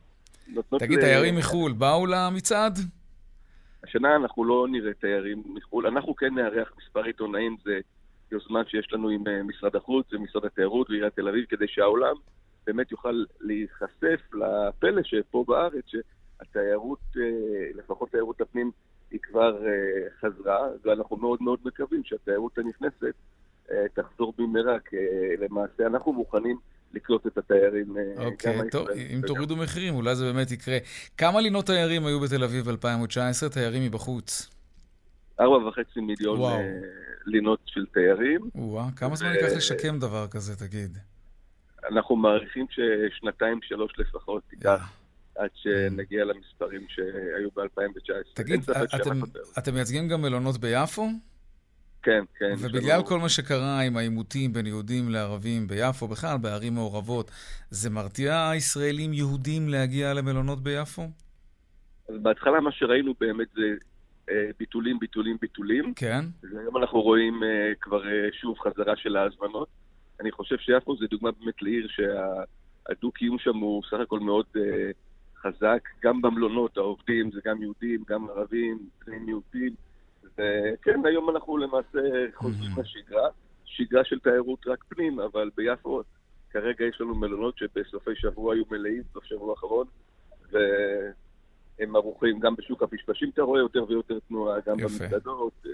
[0.79, 2.79] תגיד, תיירים מחו"ל באו למצעד?
[3.87, 7.79] השנה אנחנו לא נראה תיירים מחו"ל, אנחנו כן נארח מספר עיתונאים, זה
[8.31, 12.15] יוזמה שיש לנו עם אה, משרד החוץ ומשרד התיירות ועיריית תל אביב, כדי שהעולם
[12.65, 18.71] באמת יוכל להיחשף לפלא שפה בארץ, שהתיירות, אה, לפחות תיירות הפנים,
[19.11, 23.15] היא כבר אה, חזרה, ואנחנו מאוד מאוד מקווים שהתיירות הנכנסת
[23.93, 24.95] תחזור נגמרה, כי
[25.39, 26.57] למעשה אנחנו מוכנים
[26.95, 27.95] לקלוט את התיירים.
[28.17, 30.77] אוקיי, טוב, אם תורידו מחירים, אולי זה באמת יקרה.
[31.17, 34.49] כמה לינות תיירים היו בתל אביב ב-2019, תיירים מבחוץ?
[35.39, 36.59] ארבע וחצי מיליון וואו.
[37.25, 38.41] לינות של תיירים.
[38.55, 40.97] וואו, כמה זמן ייקח לשקם דבר כזה, תגיד?
[41.91, 44.91] אנחנו מעריכים ששנתיים, שלוש לפחות תיקח.
[45.37, 48.33] עד שנגיע למספרים שהיו ב-2019.
[48.33, 48.61] תגיד,
[49.57, 51.07] אתם מייצגים גם מלונות ביפו?
[52.05, 52.53] כן, כן.
[52.59, 57.31] ובגלל כל מה שקרה עם העימותים בין יהודים לערבים ביפו, בכלל בערים מעורבות,
[57.69, 61.01] זה מרתיע ישראלים יהודים להגיע למלונות ביפו?
[62.09, 63.61] אז בהתחלה מה שראינו באמת זה
[64.29, 65.93] אה, ביטולים, ביטולים, ביטולים.
[65.93, 66.25] כן.
[66.43, 69.67] והיום אנחנו רואים אה, כבר אה, שוב חזרה של ההזמנות.
[70.21, 74.45] אני חושב שיפו זה דוגמה באמת לעיר שהדו-קיום שם הוא סך הכל מאוד
[75.41, 75.81] חזק.
[76.03, 79.75] גם במלונות העובדים זה גם יהודים, גם ערבים, פנים יהודים.
[80.37, 81.99] וכן, היום אנחנו למעשה
[82.35, 82.81] חוזרים mm-hmm.
[82.81, 83.29] לשגרה.
[83.65, 86.01] שגרה של תיירות רק פנים, אבל ביפו
[86.49, 89.87] כרגע יש לנו מלונות שבסופי שבוע היו מלאים, סוף שבוע האחרון,
[90.51, 90.57] ו...
[91.79, 94.77] הם ערוכים גם בשוק הפשפשים, אתה רואה יותר ויותר תנועה, גם.
[94.77, 95.65] במסעדות,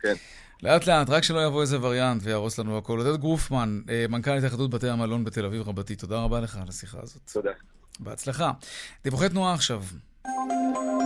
[0.00, 0.14] כן.
[0.62, 2.98] לאט לאט, רק שלא יבוא איזה וריאנט ויהרוס לנו הכל.
[2.98, 6.98] עודד גרופמן, אה, מנכ"ל התאחדות בתי המלון בתל אביב רבתי, תודה רבה לך על השיחה
[7.02, 7.22] הזאת.
[7.32, 7.50] תודה.
[8.00, 8.52] בהצלחה.
[9.04, 9.82] דיווחי תנועה עכשיו.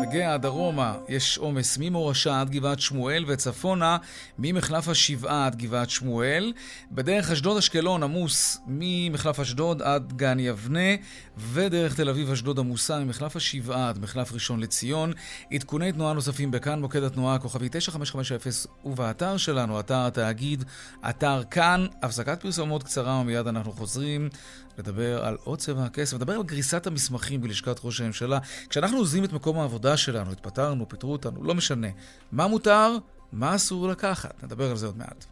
[0.02, 3.96] נגיע דרומה יש עומס ממורשה עד גבעת שמואל וצפונה
[4.38, 6.52] ממחלף השבעה עד גבעת שמואל.
[6.92, 10.96] בדרך אשדוד-אשקלון עמוס ממחלף אשדוד עד גן יבנה
[11.36, 15.12] ודרך תל אביב-אשדוד עמוסה ממחלף השבעה עד מחלף ראשון לציון.
[15.52, 20.64] עדכוני תנועה נוספים בכאן, מוקד התנועה הכוכבי 9550 ובאתר שלנו, אתר התאגיד,
[21.08, 21.86] אתר כאן.
[22.02, 24.28] הפסקת פרסומות קצרה ומיד אנחנו חוזרים.
[24.78, 28.38] לדבר על עוד צבע הכסף, לדבר על גריסת המסמכים בלשכת ראש הממשלה.
[28.68, 31.88] כשאנחנו עוזבים את מקום העבודה שלנו, התפטרנו, פיטרו אותנו, לא משנה.
[32.32, 32.96] מה מותר,
[33.32, 34.44] מה אסור לקחת?
[34.44, 35.24] נדבר על זה עוד מעט.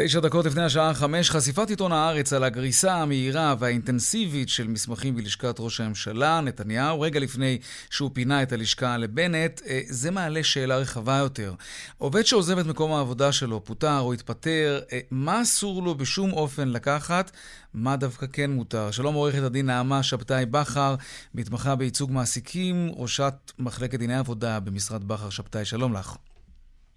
[0.00, 5.56] תשע דקות לפני השעה חמש, חשיפת עיתון הארץ על הגריסה המהירה והאינטנסיבית של מסמכים בלשכת
[5.58, 7.58] ראש הממשלה, נתניהו, רגע לפני
[7.90, 11.54] שהוא פינה את הלשכה לבנט, אה, זה מעלה שאלה רחבה יותר.
[11.98, 16.68] עובד שעוזב את מקום העבודה שלו, פוטר או התפטר, אה, מה אסור לו בשום אופן
[16.68, 17.30] לקחת?
[17.74, 18.90] מה דווקא כן מותר?
[18.90, 20.94] שלום עורכת הדין נעמה שבתאי בכר,
[21.34, 26.16] מתמחה בייצוג מעסיקים, ראשת מחלקת דיני עבודה במשרד בכר שבתאי, שלום לך.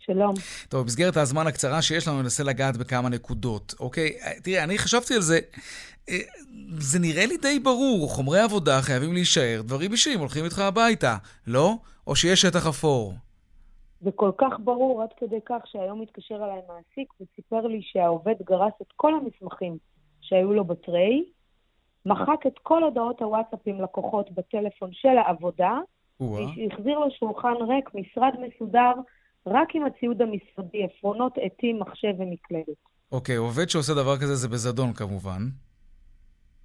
[0.05, 0.33] שלום.
[0.69, 3.73] טוב, במסגרת הזמן הקצרה שיש לנו, ננסה לגעת בכמה נקודות.
[3.79, 4.09] אוקיי,
[4.43, 5.39] תראי, אני חשבתי על זה,
[6.09, 6.15] אה,
[6.79, 11.73] זה נראה לי די ברור, חומרי עבודה חייבים להישאר, דברים אישיים הולכים איתך הביתה, לא?
[12.07, 13.13] או שיש שטח אפור?
[14.01, 18.73] זה כל כך ברור עד כדי כך שהיום התקשר אליי מעסיק וסיפר לי שהעובד גרס
[18.81, 19.77] את כל המסמכים
[20.21, 21.23] שהיו לו בטריי,
[22.05, 25.79] מחק את כל הודעות הוואטסאפים לקוחות בטלפון של העבודה,
[26.19, 28.93] והחזיר לו שולחן ריק, משרד מסודר,
[29.47, 32.77] רק עם הציוד המשרדי, עפרונות, עטים, מחשב ומקלדת.
[33.11, 35.41] אוקיי, עובד שעושה דבר כזה זה בזדון כמובן.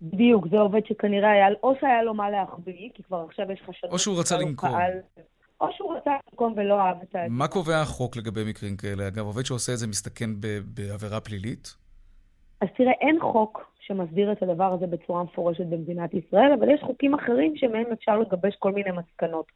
[0.02, 3.92] בדיוק, זה עובד שכנראה היה, או שהיה לו מה להחביא, כי כבר עכשיו יש חשדות...
[3.92, 4.70] או שהוא רצה לנקום.
[4.70, 4.92] פעל,
[5.60, 7.18] או שהוא רצה לנקום ולא אהב את ה...
[7.28, 9.08] מה קובע החוק לגבי מקרים כאלה?
[9.08, 10.30] אגב, עובד שעושה את זה מסתכן
[10.64, 11.76] בעבירה פלילית?
[12.60, 17.14] אז תראה, אין חוק שמסדיר את הדבר הזה בצורה מפורשת במדינת ישראל, אבל יש חוקים
[17.14, 19.46] אחרים שמהם אפשר לגבש כל מיני מסקנות.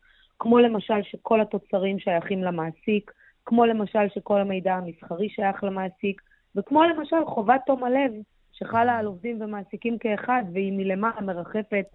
[0.41, 3.11] כמו למשל שכל התוצרים שייכים למעסיק,
[3.47, 6.22] כמו למשל שכל המידע המסחרי שייך למעסיק,
[6.57, 8.12] וכמו למשל חובת תום הלב
[8.53, 11.86] שחלה על עובדים ומעסיקים כאחד, והיא מלמעלה מרחפת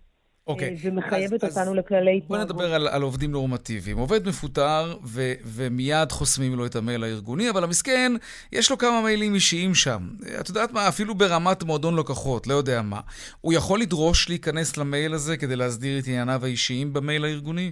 [0.45, 0.51] Okay.
[0.51, 0.69] אוקיי.
[0.69, 2.27] אה, ומחייבת אז, אותנו אז לכללי התנהגות.
[2.27, 3.97] בוא נדבר על, על עובדים נורמטיביים.
[3.97, 8.11] עובד מפוטר, ו, ומיד חוסמים לו את המייל הארגוני, אבל המסכן,
[8.51, 10.09] יש לו כמה מיילים אישיים שם.
[10.39, 12.99] את יודעת מה, אפילו ברמת מועדון לקוחות, לא יודע מה.
[13.41, 17.71] הוא יכול לדרוש להיכנס למייל הזה כדי להסדיר את ענייניו האישיים במייל הארגוני?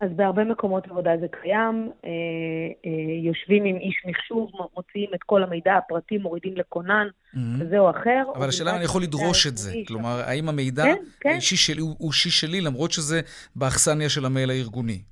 [0.00, 2.10] אז בהרבה מקומות עבודה זה קיים, אה,
[2.86, 2.90] אה,
[3.24, 7.38] יושבים עם איש מחשוב, מוציאים את כל המידע הפרטי, מורידים לכונן, mm-hmm.
[7.60, 8.22] כזה או אחר.
[8.34, 9.72] אבל השאלה אם אני יכול לדרוש את זה.
[9.88, 11.28] כלומר, האם המידע כן, כן.
[11.28, 13.20] האישי שלי הוא אישי שלי, למרות שזה
[13.56, 15.02] באכסניה של המייל הארגוני.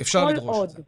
[0.00, 0.82] אפשר לדרוש עוד, את זה.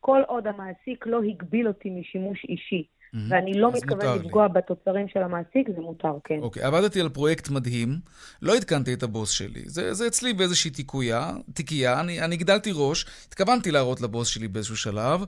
[0.00, 3.18] כל עוד המעסיק לא הגביל אותי משימוש אישי Mm-hmm.
[3.28, 4.52] ואני לא מתכוון לפגוע לי.
[4.52, 6.38] בתוצרים של המעסיק, זה מותר, כן.
[6.42, 7.88] אוקיי, okay, עבדתי על פרויקט מדהים,
[8.42, 9.62] לא עדכנתי את הבוס שלי.
[9.64, 14.76] זה, זה אצלי באיזושהי תיקויה, תיקייה, אני, אני גדלתי ראש, התכוונתי להראות לבוס שלי באיזשהו
[14.76, 15.24] שלב,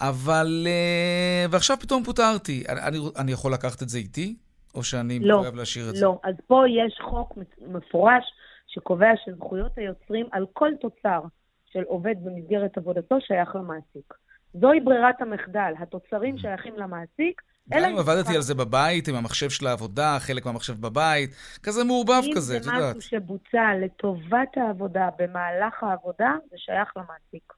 [0.00, 0.66] אבל...
[0.66, 2.64] Uh, ועכשיו פתאום פוטרתי.
[2.68, 4.36] אני, אני, אני יכול לקחת את זה איתי?
[4.74, 5.98] או שאני לא, מחויב להשאיר את לא.
[5.98, 6.04] זה?
[6.04, 8.24] לא, אז פה יש חוק מפורש
[8.66, 11.20] שקובע שזכויות היוצרים על כל תוצר
[11.72, 14.14] של עובד במסגרת עבודתו שייך למעסיק.
[14.54, 15.72] זוהי ברירת המחדל.
[15.78, 17.42] התוצרים שייכים למעסיק.
[17.68, 21.30] גם אם עבדתי על זה בבית, עם המחשב של העבודה, חלק מהמחשב בבית,
[21.62, 22.80] כזה מעורבב כזה, את יודעת.
[22.80, 27.52] אם זה משהו שבוצע לטובת העבודה, במהלך העבודה, זה שייך למעסיק.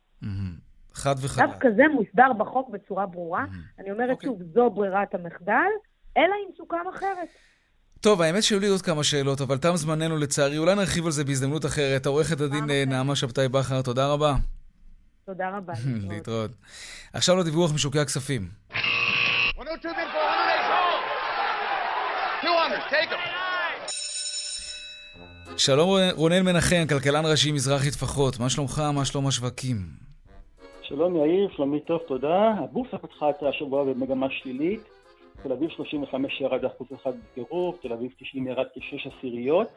[0.95, 1.45] חד וחלק.
[1.47, 3.45] דווקא זה מוסדר בחוק בצורה ברורה.
[3.45, 3.81] Mm-hmm.
[3.83, 4.11] אני אומרת.
[4.11, 4.29] אוקיי.
[4.29, 5.71] שוב, זו ברירת המחדל,
[6.17, 7.29] אלא אם סוכם אחרת.
[8.01, 10.59] טוב, האמת שהיו לי עוד כמה שאלות, אבל תם זמננו לצערי.
[10.59, 12.07] אולי נרחיב על זה בהזדמנות אחרת.
[12.07, 14.35] עורכת הדין אה, נעמה שבתאי בכר, תודה רבה.
[15.27, 15.73] תודה רבה.
[16.11, 16.51] להתראות.
[17.13, 18.49] עכשיו לדיווח משוקי הכספים.
[25.57, 28.83] שלום רונן מנחם, כלכלן ראשי מזרחי טפחות, מה שלומך?
[28.95, 29.77] מה שלום השווקים?
[30.83, 32.55] שלום יאיר, שלומי טוב, תודה.
[32.59, 34.81] הבורסה פתחה את השבוע במגמה שלילית.
[35.43, 39.69] תל אביב 35 ירד אחוז אחד בקירוב, תל אביב 90 ירד כשש עשיריות.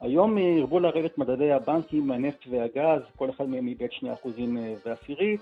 [0.00, 5.40] היום הרבו לרדת מדדי הבנקים, הנפט והגז, כל אחד מהם איבד 2 אחוזים אה, ועשירית.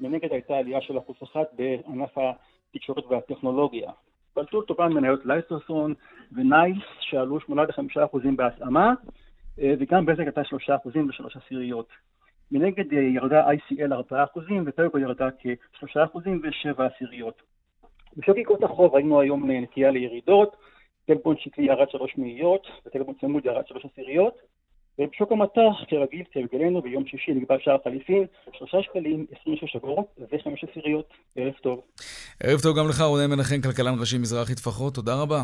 [0.00, 3.90] מנגד הייתה עלייה של אחוז אחד בענף התקשורת והטכנולוגיה.
[4.36, 5.94] בלטו לטובה מניות לייסרסון
[6.32, 8.92] ונייס שעלו 8 5 אחוזים בהתאמה,
[9.60, 11.88] אה, וגם בזק הייתה 3 אחוזים ושלוש עשיריות.
[12.52, 17.42] מנגד אה, ירדה ICL 4 אחוזים וטלקו ירדה כ-3 אחוזים ושבע עשיריות.
[18.16, 20.56] בשוק איגרות החוב ראינו היום נטייה לירידות,
[21.08, 24.34] טלפון שקלי ירד שלוש מאיות וטלפון צמוד ירד שלוש עשיריות
[24.98, 28.26] ובשוק המטח, כרגיל, כהרגלנו, ביום שישי נקבע שער חליפין,
[28.58, 31.08] שלושה שקלים, עשרים ושש אגורות וחמש עשיריות.
[31.36, 31.80] ערב טוב.
[32.42, 35.42] ערב טוב גם לך, רונן מנחם, כלכלן ראשי מזרחי טפחות, תודה רבה.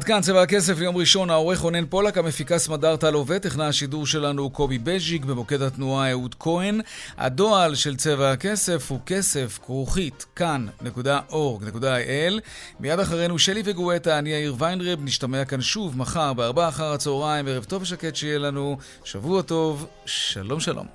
[0.00, 4.50] עד כאן צבע הכסף ליום ראשון, העורך רונן פולק, המפיקה סמדר טל עובד, השידור שלנו
[4.50, 6.80] קובי בז'יק, במוקד התנועה אהוד כהן.
[7.18, 12.40] הדועל של צבע הכסף הוא כסף כרוכית כאן.org.il.
[12.80, 17.64] מיד אחרינו שלי וגואטה, אני יאיר ויינרב, נשתמע כאן שוב מחר בארבעה אחר הצהריים, ערב
[17.64, 20.86] טוב ושקט שיהיה לנו, שבוע טוב, שלום שלום.